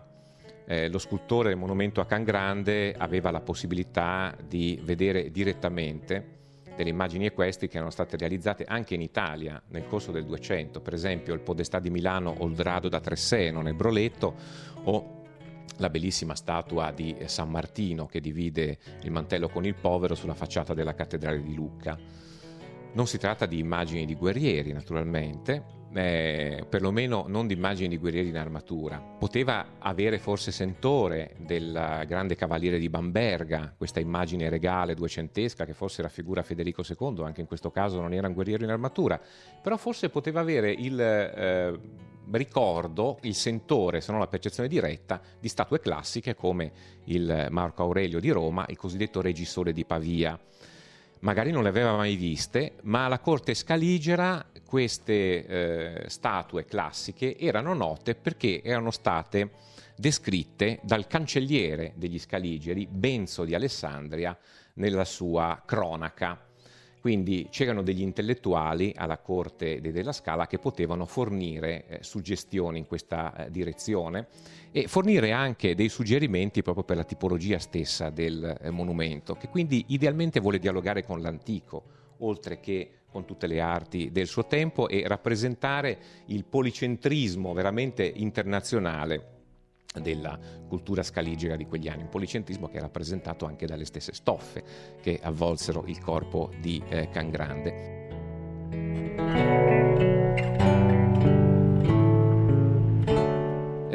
Eh, 0.68 0.90
lo 0.90 1.00
scultore 1.00 1.50
del 1.50 1.58
monumento 1.58 2.02
a 2.02 2.06
Can 2.06 2.24
Grande 2.24 2.94
aveva 2.96 3.32
la 3.32 3.40
possibilità 3.40 4.38
di 4.48 4.80
vedere 4.84 5.32
direttamente 5.32 6.34
delle 6.76 6.92
immagini 6.92 7.26
equestri 7.26 7.68
che 7.68 7.78
erano 7.78 7.90
state 7.90 8.16
realizzate 8.16 8.64
anche 8.68 8.94
in 8.94 9.02
Italia 9.02 9.60
nel 9.70 9.88
corso 9.88 10.12
del 10.12 10.26
200, 10.26 10.82
per 10.82 10.94
esempio 10.94 11.34
il 11.34 11.40
Podestà 11.40 11.80
di 11.80 11.90
Milano 11.90 12.36
o 12.38 12.46
il 12.46 12.54
Drado 12.54 12.90
da 12.90 13.00
Tresseno 13.00 13.64
nel 13.64 13.74
Broletto 13.74 14.36
o 14.84 15.24
la 15.78 15.90
bellissima 15.90 16.36
statua 16.36 16.92
di 16.92 17.16
San 17.26 17.50
Martino 17.50 18.06
che 18.06 18.22
divide 18.22 18.78
il 19.02 19.10
mantello 19.10 19.50
con 19.50 19.66
il 19.66 19.74
povero 19.74 20.14
sulla 20.14 20.36
facciata 20.36 20.76
della 20.76 20.94
cattedrale 20.94 21.42
di 21.42 21.56
Lucca. 21.56 22.25
Non 22.96 23.08
si 23.08 23.18
tratta 23.18 23.46
di 23.46 23.60
immagini 23.60 24.06
di 24.06 24.16
guerrieri, 24.16 24.72
naturalmente, 24.72 25.84
eh, 25.94 26.66
perlomeno 26.70 27.26
non 27.28 27.46
di 27.46 27.54
immagini 27.54 27.90
di 27.90 27.98
guerrieri 27.98 28.30
in 28.30 28.38
armatura. 28.38 29.00
Poteva 29.00 29.74
avere 29.80 30.18
forse 30.18 30.54
sentore 30.54 31.36
del 31.40 31.74
grande 32.08 32.36
cavaliere 32.36 32.80
di 32.80 32.88
Bamberga, 32.88 33.74
questa 33.78 34.00
immagine 34.00 34.48
regale 34.48 34.96
duecentesca 34.96 35.66
che 35.66 35.74
forse 35.74 36.04
raffigura 36.04 36.42
Federico 36.42 36.84
II, 36.88 37.24
anche 37.26 37.42
in 37.42 37.48
questo 37.48 37.70
caso 37.70 38.00
non 38.00 38.14
era 38.14 38.30
un 38.30 38.34
guerriero 38.34 38.64
in 38.64 38.70
armatura, 38.70 39.20
però 39.62 39.76
forse 39.76 40.08
poteva 40.08 40.40
avere 40.40 40.72
il 40.72 40.98
eh, 40.98 41.78
ricordo, 42.32 43.20
il 43.24 43.36
sentore, 43.36 44.00
se 44.00 44.12
non 44.12 44.22
la 44.22 44.28
percezione 44.28 44.70
diretta, 44.70 45.20
di 45.38 45.50
statue 45.50 45.82
classiche 45.82 46.34
come 46.34 46.72
il 47.08 47.48
Marco 47.50 47.84
Aurelio 47.84 48.22
di 48.22 48.30
Roma, 48.30 48.66
il 48.70 48.78
cosiddetto 48.78 49.20
Regisore 49.20 49.74
di 49.74 49.84
Pavia 49.84 50.40
magari 51.26 51.50
non 51.50 51.64
le 51.64 51.70
aveva 51.70 51.96
mai 51.96 52.16
viste, 52.16 52.74
ma 52.84 53.06
alla 53.06 53.18
corte 53.18 53.56
scaligera 53.56 54.46
queste 54.64 55.46
eh, 55.46 56.04
statue 56.08 56.66
classiche 56.66 57.36
erano 57.38 57.74
note 57.74 58.14
perché 58.14 58.62
erano 58.64 58.92
state 58.92 59.50
descritte 59.96 60.80
dal 60.84 61.08
cancelliere 61.08 61.94
degli 61.96 62.20
scaligeri, 62.20 62.88
Benzo 62.88 63.44
di 63.44 63.56
Alessandria, 63.56 64.38
nella 64.76 65.04
sua 65.06 65.64
cronaca. 65.66 66.40
Quindi 67.06 67.50
c'erano 67.52 67.84
degli 67.84 68.02
intellettuali 68.02 68.92
alla 68.96 69.20
corte 69.20 69.80
della 69.80 70.12
Scala 70.12 70.48
che 70.48 70.58
potevano 70.58 71.06
fornire 71.06 71.86
eh, 71.88 71.98
suggestioni 72.02 72.80
in 72.80 72.88
questa 72.88 73.46
eh, 73.46 73.52
direzione 73.52 74.26
e 74.72 74.88
fornire 74.88 75.32
anche 75.32 75.76
dei 75.76 75.88
suggerimenti 75.88 76.64
proprio 76.64 76.84
per 76.84 76.96
la 76.98 77.04
tipologia 77.04 77.60
stessa 77.60 78.10
del 78.10 78.58
eh, 78.60 78.72
monumento, 78.72 79.36
che 79.36 79.50
quindi 79.50 79.86
idealmente 79.90 80.40
vuole 80.40 80.58
dialogare 80.58 81.04
con 81.06 81.22
l'antico, 81.22 81.84
oltre 82.22 82.60
che 82.60 83.02
con 83.08 83.24
tutte 83.24 83.46
le 83.46 83.62
arti 83.62 84.10
del 84.12 84.26
suo 84.26 84.48
tempo 84.48 84.88
e 84.88 85.04
rappresentare 85.06 86.00
il 86.26 86.44
policentrismo 86.44 87.54
veramente 87.54 88.04
internazionale 88.04 89.35
della 90.00 90.38
cultura 90.68 91.04
scaligera 91.04 91.56
di 91.56 91.66
quegli 91.66 91.88
anni, 91.88 92.04
un 92.04 92.10
policentrismo 92.10 92.68
che 92.68 92.78
è 92.78 92.82
rappresentato 92.82 93.46
anche 93.46 93.66
dalle 93.66 93.86
stesse 93.86 94.14
stoffe 94.14 94.64
che 95.02 95.20
avvolsero 95.22 95.84
il 95.88 96.00
corpo 96.00 96.52
di 96.60 96.82
eh, 96.90 97.10
Can 97.10 97.30
Grande. 97.30 97.94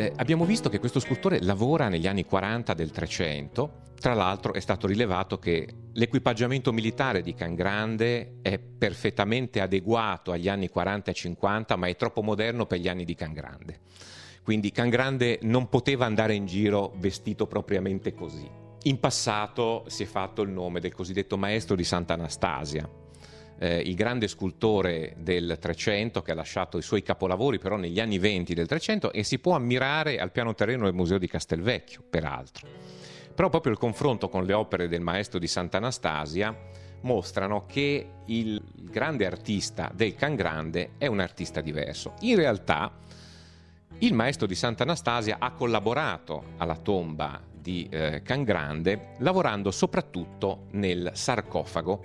Eh, 0.01 0.13
abbiamo 0.17 0.47
visto 0.47 0.71
che 0.71 0.79
questo 0.79 0.99
scultore 0.99 1.43
lavora 1.43 1.89
negli 1.89 2.07
anni 2.07 2.25
40 2.25 2.73
del 2.73 2.91
300, 2.91 3.89
tra 4.01 4.15
l'altro 4.15 4.55
è 4.55 4.61
stato 4.61 4.87
rilevato 4.87 5.39
che 5.39 5.69
l'equipaggiamento 5.93 6.73
militare 6.73 7.21
di 7.21 7.35
Can 7.35 7.55
Grande 7.55 8.39
è 8.41 8.59
perfettamente 8.59 9.61
adeguato 9.61 10.33
agli 10.33 10.49
anni 10.49 10.71
40 10.71 11.11
e 11.11 11.15
50, 11.15 11.77
ma 11.77 11.87
è 11.87 11.97
troppo 11.97 12.23
moderno 12.23 12.65
per 12.65 12.79
gli 12.79 12.89
anni 12.89 13.05
di 13.05 13.15
Can 13.15 13.35
Grande 13.35 13.81
quindi 14.43 14.73
Can 14.73 14.89
Grande 14.89 15.39
non 15.43 15.69
poteva 15.69 16.07
andare 16.07 16.35
in 16.35 16.47
giro 16.47 16.93
vestito 16.97 17.47
propriamente 17.47 18.15
così. 18.15 18.49
In 18.85 18.99
passato 18.99 19.85
si 19.89 20.05
è 20.05 20.07
fatto 20.07 20.43
il 20.43 20.51
nome 20.51 20.81
del 20.81 20.95
cosiddetto 20.95 21.37
maestro 21.37 21.77
di 21.77 21.85
Sant'Anastasia, 21.85 22.89
eh, 23.59 23.79
il 23.81 23.95
grande 23.95 24.27
scultore 24.27 25.15
del 25.19 25.59
Trecento 25.61 26.23
che 26.23 26.33
ha 26.33 26.35
lasciato 26.35 26.79
i 26.79 26.83
suoi 26.83 27.03
capolavori 27.03 27.59
però 27.59 27.77
negli 27.77 28.01
anni 28.01 28.19
venti 28.19 28.55
del 28.55 28.67
Trecento 28.67 29.13
e 29.13 29.23
si 29.23 29.39
può 29.39 29.55
ammirare 29.55 30.19
al 30.19 30.33
piano 30.33 30.55
terreno 30.55 30.85
del 30.85 30.95
Museo 30.95 31.19
di 31.19 31.29
Castelvecchio, 31.29 32.03
peraltro. 32.09 32.67
Però 33.35 33.51
proprio 33.51 33.73
il 33.73 33.79
confronto 33.79 34.29
con 34.29 34.45
le 34.45 34.55
opere 34.55 34.89
del 34.89 35.03
maestro 35.03 35.39
di 35.39 35.47
Sant'Anastasia 35.47 36.57
mostrano 37.03 37.67
che 37.67 38.07
il 38.27 38.63
grande 38.75 39.27
artista 39.27 39.91
del 39.95 40.15
Can 40.15 40.35
Grande 40.35 40.93
è 40.97 41.07
un 41.07 41.21
artista 41.21 41.61
diverso. 41.61 42.15
In 42.21 42.37
realtà 42.37 42.93
il 44.03 44.15
maestro 44.15 44.47
di 44.47 44.55
Sant'Anastasia 44.55 45.37
ha 45.39 45.51
collaborato 45.53 46.55
alla 46.57 46.77
tomba 46.77 47.39
di 47.53 47.87
eh, 47.91 48.23
Can 48.23 48.45
Grande 48.45 49.13
lavorando 49.19 49.71
soprattutto 49.71 50.67
nel 50.71 51.11
sarcofago 51.13 52.05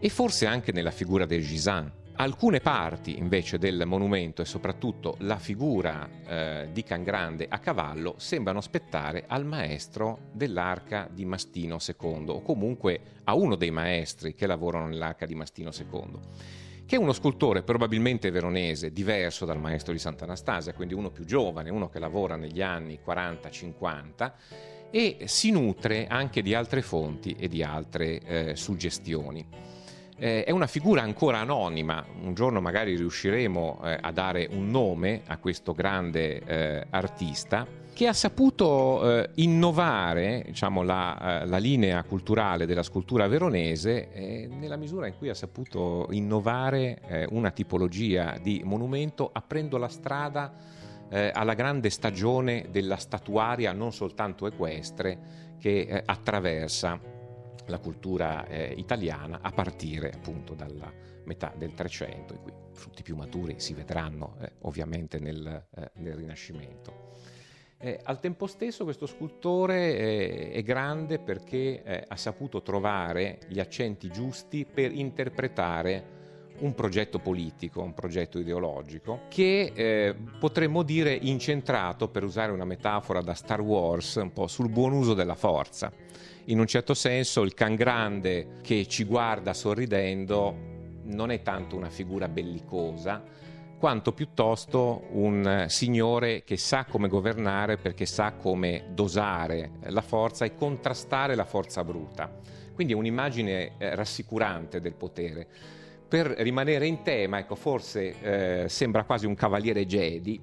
e 0.00 0.08
forse 0.08 0.46
anche 0.46 0.72
nella 0.72 0.90
figura 0.90 1.24
del 1.24 1.46
Gisan. 1.46 1.92
Alcune 2.18 2.58
parti 2.58 3.18
invece 3.18 3.58
del 3.58 3.84
monumento 3.86 4.42
e 4.42 4.44
soprattutto 4.44 5.16
la 5.20 5.38
figura 5.38 6.08
eh, 6.26 6.68
di 6.72 6.82
Can 6.82 7.04
Grande 7.04 7.46
a 7.48 7.60
cavallo 7.60 8.14
sembrano 8.16 8.60
spettare 8.60 9.24
al 9.28 9.44
maestro 9.44 10.18
dell'arca 10.32 11.08
di 11.12 11.24
Mastino 11.24 11.76
II 11.80 12.24
o 12.28 12.42
comunque 12.42 13.00
a 13.22 13.34
uno 13.34 13.54
dei 13.54 13.70
maestri 13.70 14.34
che 14.34 14.48
lavorano 14.48 14.88
nell'arca 14.88 15.26
di 15.26 15.36
Mastino 15.36 15.70
II 15.72 16.64
che 16.86 16.96
è 16.96 16.98
uno 16.98 17.12
scultore 17.12 17.62
probabilmente 17.62 18.30
veronese, 18.30 18.92
diverso 18.92 19.44
dal 19.44 19.58
maestro 19.58 19.92
di 19.92 19.98
Sant'Anastasia, 19.98 20.72
quindi 20.72 20.94
uno 20.94 21.10
più 21.10 21.24
giovane, 21.24 21.68
uno 21.68 21.88
che 21.88 21.98
lavora 21.98 22.36
negli 22.36 22.62
anni 22.62 23.00
40-50 23.04 24.32
e 24.90 25.18
si 25.24 25.50
nutre 25.50 26.06
anche 26.06 26.42
di 26.42 26.54
altre 26.54 26.82
fonti 26.82 27.34
e 27.38 27.48
di 27.48 27.62
altre 27.62 28.20
eh, 28.20 28.56
suggestioni. 28.56 29.75
Eh, 30.18 30.44
è 30.44 30.50
una 30.50 30.66
figura 30.66 31.02
ancora 31.02 31.40
anonima, 31.40 32.02
un 32.22 32.32
giorno 32.32 32.62
magari 32.62 32.96
riusciremo 32.96 33.80
eh, 33.84 33.98
a 34.00 34.10
dare 34.12 34.48
un 34.50 34.70
nome 34.70 35.20
a 35.26 35.36
questo 35.36 35.74
grande 35.74 36.40
eh, 36.42 36.86
artista 36.88 37.66
che 37.92 38.06
ha 38.06 38.14
saputo 38.14 39.20
eh, 39.20 39.30
innovare 39.36 40.42
diciamo, 40.46 40.82
la, 40.82 41.42
eh, 41.42 41.46
la, 41.46 41.58
linea 41.58 42.02
culturale 42.04 42.64
della 42.64 42.82
scultura 42.82 43.26
veronese 43.26 44.48
nella 44.50 44.76
misura 44.76 45.06
in 45.06 45.16
cui 45.18 45.28
ha 45.28 45.34
saputo 45.34 46.06
innovare 46.10 46.98
eh, 47.08 47.26
una 47.30 47.50
tipologia 47.50 48.38
di 48.40 48.62
monumento 48.64 49.28
aprendo 49.32 49.76
la 49.76 49.88
strada 49.88 50.74
alla 51.08 51.54
grande 51.54 51.88
stagione 51.88 52.66
della 52.72 52.96
statuaria 52.96 53.72
non 53.72 53.92
soltanto 53.92 54.48
equestre 54.48 55.54
che 55.60 56.02
attraversa 56.04 56.98
la 57.66 57.78
cultura 57.78 58.46
italiana 58.74 59.40
a 59.42 59.50
partire 59.50 60.10
appunto 60.10 60.54
dalla 60.54 60.92
metà 61.24 61.52
del 61.56 61.74
Trecento, 61.74 62.34
i 62.34 62.38
cui 62.38 62.52
frutti 62.72 63.02
più 63.02 63.16
maturi 63.16 63.58
si 63.58 63.74
vedranno 63.74 64.36
ovviamente 64.62 65.18
nel, 65.18 65.66
nel 65.94 66.14
Rinascimento. 66.14 67.06
Eh, 67.78 68.00
al 68.04 68.20
tempo 68.20 68.46
stesso 68.46 68.84
questo 68.84 69.04
scultore 69.04 69.96
eh, 69.96 70.50
è 70.52 70.62
grande 70.62 71.18
perché 71.18 71.82
eh, 71.82 72.04
ha 72.08 72.16
saputo 72.16 72.62
trovare 72.62 73.40
gli 73.48 73.60
accenti 73.60 74.08
giusti 74.08 74.64
per 74.64 74.92
interpretare 74.92 76.15
un 76.60 76.74
progetto 76.74 77.18
politico, 77.18 77.82
un 77.82 77.94
progetto 77.94 78.38
ideologico, 78.38 79.22
che 79.28 79.72
eh, 79.74 80.14
potremmo 80.38 80.82
dire 80.82 81.12
incentrato, 81.12 82.08
per 82.08 82.24
usare 82.24 82.52
una 82.52 82.64
metafora 82.64 83.20
da 83.20 83.34
Star 83.34 83.60
Wars, 83.60 84.16
un 84.16 84.32
po' 84.32 84.46
sul 84.46 84.68
buon 84.68 84.92
uso 84.92 85.14
della 85.14 85.34
forza. 85.34 85.92
In 86.46 86.58
un 86.58 86.66
certo 86.66 86.94
senso 86.94 87.42
il 87.42 87.54
can 87.54 87.74
grande 87.74 88.58
che 88.62 88.86
ci 88.86 89.04
guarda 89.04 89.52
sorridendo 89.52 90.74
non 91.04 91.30
è 91.30 91.42
tanto 91.42 91.76
una 91.76 91.90
figura 91.90 92.28
bellicosa, 92.28 93.22
quanto 93.78 94.12
piuttosto 94.12 95.04
un 95.10 95.66
signore 95.68 96.42
che 96.44 96.56
sa 96.56 96.84
come 96.84 97.08
governare 97.08 97.76
perché 97.76 98.06
sa 98.06 98.32
come 98.32 98.86
dosare 98.92 99.72
la 99.88 100.00
forza 100.00 100.44
e 100.44 100.54
contrastare 100.54 101.34
la 101.34 101.44
forza 101.44 101.84
bruta. 101.84 102.30
Quindi 102.74 102.92
è 102.92 102.96
un'immagine 102.96 103.72
eh, 103.78 103.94
rassicurante 103.94 104.80
del 104.80 104.94
potere. 104.94 105.48
Per 106.08 106.26
rimanere 106.38 106.86
in 106.86 107.02
tema, 107.02 107.38
ecco, 107.38 107.56
forse 107.56 108.14
eh, 108.62 108.68
sembra 108.68 109.02
quasi 109.02 109.26
un 109.26 109.34
cavaliere 109.34 109.86
Jedi, 109.86 110.40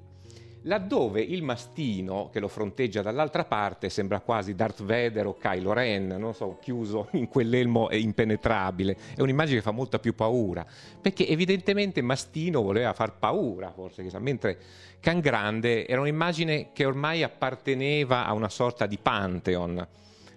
laddove 0.64 1.22
il 1.22 1.42
mastino 1.42 2.28
che 2.30 2.38
lo 2.38 2.48
fronteggia 2.48 3.00
dall'altra 3.00 3.44
parte 3.44 3.88
sembra 3.88 4.20
quasi 4.20 4.54
Darth 4.54 4.82
Vader 4.82 5.26
o 5.26 5.36
Kylo 5.38 5.72
Ren, 5.72 6.08
non 6.18 6.34
so, 6.34 6.58
chiuso 6.60 7.08
in 7.16 7.28
quell'elmo 7.28 7.88
impenetrabile. 7.92 8.94
È 9.16 9.22
un'immagine 9.22 9.56
che 9.56 9.62
fa 9.62 9.70
molta 9.70 9.98
più 9.98 10.14
paura, 10.14 10.66
perché 11.00 11.26
evidentemente 11.26 12.02
Mastino 12.02 12.60
voleva 12.60 12.92
far 12.92 13.16
paura, 13.18 13.70
forse, 13.70 14.06
mentre 14.18 14.58
Can 15.00 15.20
Grande 15.20 15.86
era 15.86 16.02
un'immagine 16.02 16.72
che 16.74 16.84
ormai 16.84 17.22
apparteneva 17.22 18.26
a 18.26 18.34
una 18.34 18.50
sorta 18.50 18.84
di 18.84 18.98
pantheon. 18.98 19.86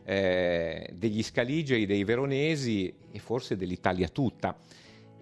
Eh, 0.09 0.89
degli 0.93 1.21
scaligeri, 1.21 1.85
dei 1.85 2.05
veronesi 2.05 2.93
e 3.11 3.19
forse 3.19 3.57
dell'Italia 3.57 4.07
tutta 4.07 4.55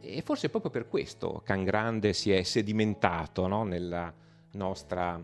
e 0.05 0.21
forse 0.21 0.49
proprio 0.49 0.71
per 0.71 0.87
questo 0.87 1.41
Can 1.43 1.63
Grande 1.63 2.13
si 2.13 2.31
è 2.31 2.43
sedimentato 2.43 3.47
no? 3.47 3.63
nella 3.63 4.13
nostra 4.51 5.21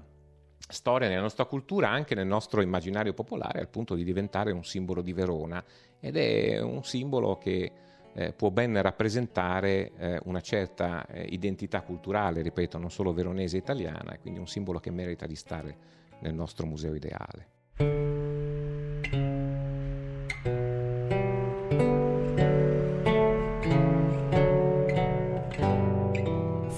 storia, 0.67 1.07
nella 1.07 1.21
nostra 1.21 1.45
cultura, 1.45 1.89
anche 1.89 2.15
nel 2.15 2.27
nostro 2.27 2.61
immaginario 2.61 3.13
popolare, 3.13 3.59
al 3.59 3.67
punto 3.67 3.95
di 3.95 4.03
diventare 4.03 4.51
un 4.51 4.63
simbolo 4.63 5.01
di 5.01 5.13
Verona. 5.13 5.63
Ed 5.99 6.17
è 6.17 6.59
un 6.59 6.83
simbolo 6.83 7.37
che 7.37 7.71
eh, 8.13 8.33
può 8.33 8.49
ben 8.49 8.81
rappresentare 8.81 9.91
eh, 9.97 10.19
una 10.25 10.41
certa 10.41 11.05
eh, 11.05 11.23
identità 11.23 11.81
culturale, 11.81 12.41
ripeto, 12.41 12.77
non 12.77 12.91
solo 12.91 13.13
veronese 13.13 13.57
e 13.57 13.59
italiana, 13.59 14.17
quindi 14.19 14.39
un 14.39 14.47
simbolo 14.47 14.79
che 14.79 14.91
merita 14.91 15.25
di 15.25 15.35
stare 15.35 15.77
nel 16.19 16.33
nostro 16.33 16.65
museo 16.65 16.93
ideale. 16.93 18.30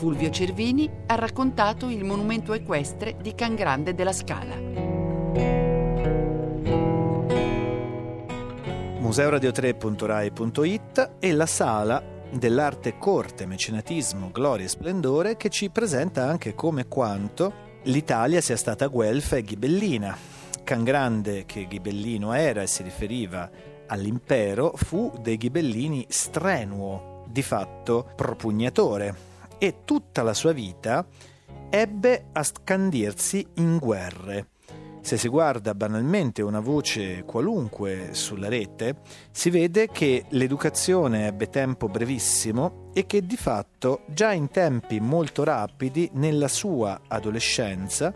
Fulvio 0.04 0.30
Cervini 0.32 0.92
ha 1.06 1.16
raccontato 1.16 1.88
il 1.88 2.04
monumento 2.04 2.52
equestre 2.52 3.16
di 3.22 3.34
Can 3.36 3.56
Grande 3.56 3.96
della 3.96 4.12
Scala. 4.12 4.54
museoradio3.rai.it 9.00 11.12
e 11.20 11.32
la 11.32 11.46
sala 11.46 12.04
dell'arte 12.30 12.98
corte, 12.98 13.46
mecenatismo, 13.46 14.30
gloria 14.30 14.66
e 14.66 14.68
splendore 14.68 15.38
che 15.38 15.48
ci 15.48 15.70
presenta 15.70 16.28
anche 16.28 16.54
come 16.54 16.90
quanto 16.90 17.54
l'Italia 17.84 18.42
sia 18.42 18.58
stata 18.58 18.88
guelfa 18.88 19.38
e 19.38 19.44
ghibellina. 19.44 20.18
Can 20.66 20.84
Grande, 20.84 21.46
che 21.46 21.66
ghibellino 21.66 22.34
era 22.34 22.62
e 22.62 22.68
si 22.68 22.84
riferiva 22.84 23.50
all'impero, 23.88 24.74
fu 24.76 25.14
dei 25.22 25.38
ghibellini 25.38 26.06
strenuo, 26.10 27.24
di 27.26 27.42
fatto 27.42 28.12
propugnatore, 28.18 29.32
e 29.64 29.86
tutta 29.86 30.24
la 30.24 30.34
sua 30.34 30.52
vita 30.52 31.08
ebbe 31.70 32.26
a 32.34 32.44
scandirsi 32.44 33.48
in 33.56 33.78
guerre. 33.78 34.48
Se 35.00 35.16
si 35.16 35.30
guarda 35.30 35.74
banalmente 35.74 36.42
una 36.42 36.60
voce 36.60 37.24
qualunque 37.24 38.10
sulla 38.12 38.50
rete, 38.50 38.98
si 39.32 39.50
vede 39.50 39.88
che 39.88 40.26
l'educazione 40.32 41.28
ebbe 41.28 41.48
tempo 41.48 41.88
brevissimo 41.88 42.90
e 42.94 43.06
che 43.06 43.26
di 43.26 43.38
fatto 43.38 44.02
già 44.08 44.34
in 44.34 44.50
tempi 44.50 45.00
molto 45.00 45.46
rapidi, 45.46 46.10
nella 46.16 46.50
sua 46.50 47.00
adolescenza, 47.08 48.14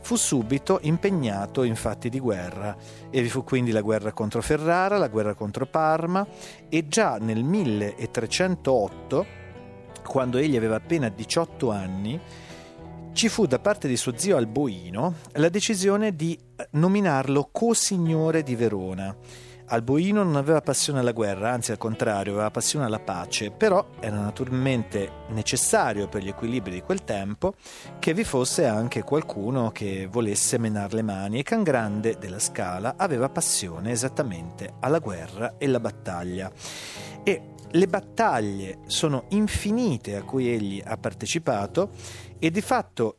fu 0.00 0.16
subito 0.16 0.78
impegnato 0.80 1.62
in 1.62 1.76
fatti 1.76 2.08
di 2.08 2.20
guerra 2.20 2.74
e 3.10 3.20
vi 3.20 3.28
fu 3.28 3.44
quindi 3.44 3.70
la 3.70 3.82
guerra 3.82 4.12
contro 4.12 4.40
Ferrara, 4.40 4.96
la 4.96 5.08
guerra 5.08 5.34
contro 5.34 5.66
Parma 5.66 6.26
e 6.70 6.88
già 6.88 7.18
nel 7.18 7.44
1308 7.44 9.44
quando 10.06 10.38
egli 10.38 10.56
aveva 10.56 10.76
appena 10.76 11.08
18 11.08 11.70
anni, 11.70 12.20
ci 13.12 13.28
fu 13.28 13.46
da 13.46 13.58
parte 13.58 13.88
di 13.88 13.96
suo 13.96 14.12
zio 14.16 14.36
Alboino 14.36 15.14
la 15.32 15.48
decisione 15.48 16.14
di 16.14 16.38
nominarlo 16.72 17.48
co-signore 17.50 18.42
di 18.42 18.54
Verona. 18.54 19.16
Alboino 19.68 20.22
non 20.22 20.36
aveva 20.36 20.60
passione 20.60 21.00
alla 21.00 21.12
guerra, 21.12 21.50
anzi 21.50 21.72
al 21.72 21.78
contrario, 21.78 22.34
aveva 22.34 22.50
passione 22.50 22.84
alla 22.84 23.00
pace, 23.00 23.50
però 23.50 23.84
era 23.98 24.20
naturalmente 24.20 25.10
necessario 25.30 26.08
per 26.08 26.22
gli 26.22 26.28
equilibri 26.28 26.72
di 26.72 26.82
quel 26.82 27.02
tempo 27.02 27.54
che 27.98 28.14
vi 28.14 28.22
fosse 28.22 28.66
anche 28.66 29.02
qualcuno 29.02 29.70
che 29.70 30.06
volesse 30.08 30.58
menar 30.58 30.92
le 30.92 31.02
mani 31.02 31.40
e 31.40 31.42
Can 31.42 31.64
Grande 31.64 32.16
della 32.18 32.38
Scala 32.38 32.94
aveva 32.96 33.28
passione 33.28 33.90
esattamente 33.90 34.74
alla 34.80 35.00
guerra 35.00 35.54
e 35.58 35.66
alla 35.66 35.80
battaglia. 35.80 36.52
E 37.24 37.54
le 37.70 37.86
battaglie 37.86 38.78
sono 38.86 39.24
infinite 39.30 40.16
a 40.16 40.22
cui 40.22 40.48
egli 40.48 40.82
ha 40.84 40.96
partecipato 40.96 41.90
e 42.38 42.50
di 42.50 42.60
fatto 42.60 43.18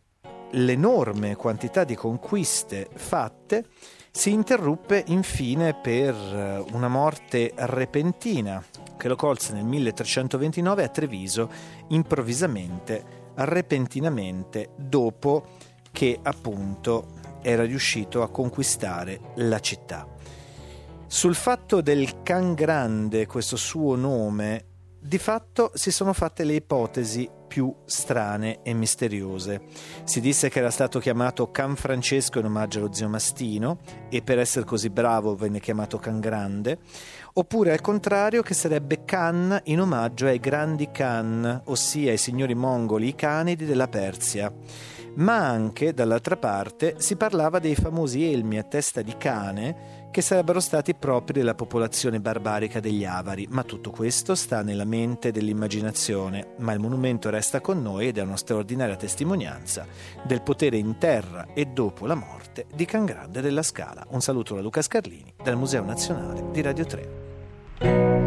l'enorme 0.51 1.35
quantità 1.35 1.83
di 1.83 1.95
conquiste 1.95 2.87
fatte 2.93 3.65
si 4.11 4.31
interruppe 4.31 5.03
infine 5.07 5.75
per 5.75 6.15
eh, 6.15 6.65
una 6.73 6.87
morte 6.87 7.51
repentina 7.55 8.63
che 8.97 9.07
lo 9.07 9.15
colse 9.15 9.53
nel 9.53 9.63
1329 9.63 10.83
a 10.83 10.87
Treviso 10.87 11.51
improvvisamente, 11.89 13.31
repentinamente, 13.35 14.69
dopo 14.75 15.45
che 15.91 16.17
appunto 16.21 17.05
era 17.43 17.63
riuscito 17.63 18.23
a 18.23 18.29
conquistare 18.29 19.19
la 19.35 19.59
città. 19.59 20.16
Sul 21.09 21.35
fatto 21.35 21.79
del 21.79 22.21
Can 22.21 22.53
Grande, 22.53 23.25
questo 23.27 23.55
suo 23.55 23.95
nome, 23.95 24.65
di 24.99 25.17
fatto 25.17 25.71
si 25.73 25.89
sono 25.89 26.11
fatte 26.11 26.43
le 26.43 26.55
ipotesi 26.55 27.29
più 27.47 27.73
strane 27.85 28.61
e 28.61 28.73
misteriose. 28.73 29.61
Si 30.03 30.19
disse 30.19 30.49
che 30.49 30.59
era 30.59 30.69
stato 30.69 30.99
chiamato 30.99 31.49
Can 31.49 31.77
Francesco 31.77 32.39
in 32.39 32.45
omaggio 32.45 32.79
allo 32.79 32.93
zio 32.93 33.07
Mastino 33.07 33.79
e 34.09 34.21
per 34.21 34.37
essere 34.37 34.65
così 34.65 34.89
bravo 34.89 35.33
venne 35.33 35.61
chiamato 35.61 35.97
Can 35.97 36.19
Grande, 36.19 36.79
oppure 37.33 37.71
al 37.71 37.81
contrario 37.81 38.41
che 38.41 38.53
sarebbe 38.53 39.05
Can 39.05 39.61
in 39.63 39.79
omaggio 39.79 40.25
ai 40.25 40.41
grandi 40.41 40.91
Khan, 40.91 41.61
ossia 41.67 42.11
ai 42.11 42.17
signori 42.17 42.53
mongoli, 42.53 43.07
i 43.07 43.15
Canidi 43.15 43.63
della 43.63 43.87
Persia 43.87 44.51
ma 45.17 45.47
anche, 45.47 45.93
dall'altra 45.93 46.37
parte, 46.37 46.95
si 46.97 47.15
parlava 47.15 47.59
dei 47.59 47.75
famosi 47.75 48.31
elmi 48.31 48.57
a 48.57 48.63
testa 48.63 49.01
di 49.01 49.15
cane 49.17 50.05
che 50.11 50.21
sarebbero 50.21 50.59
stati 50.59 50.95
propri 50.95 51.33
della 51.33 51.53
popolazione 51.53 52.19
barbarica 52.19 52.79
degli 52.79 53.05
Avari, 53.05 53.47
ma 53.49 53.63
tutto 53.63 53.91
questo 53.91 54.35
sta 54.35 54.63
nella 54.63 54.85
mente 54.85 55.31
dell'immaginazione, 55.31 56.53
ma 56.57 56.71
il 56.73 56.79
monumento 56.79 57.29
resta 57.29 57.61
con 57.61 57.81
noi 57.81 58.07
ed 58.07 58.17
è 58.17 58.21
una 58.21 58.37
straordinaria 58.37 58.95
testimonianza 58.95 59.85
del 60.23 60.41
potere 60.41 60.77
in 60.77 60.97
terra 60.97 61.47
e 61.53 61.65
dopo 61.65 62.05
la 62.05 62.15
morte 62.15 62.65
di 62.73 62.85
Can 62.85 63.05
Grande 63.05 63.41
della 63.41 63.63
Scala. 63.63 64.05
Un 64.09 64.21
saluto 64.21 64.55
da 64.55 64.61
Luca 64.61 64.81
Scarlini 64.81 65.33
dal 65.43 65.57
Museo 65.57 65.83
Nazionale 65.83 66.45
di 66.51 66.61
Radio 66.61 66.85
3. 66.85 68.26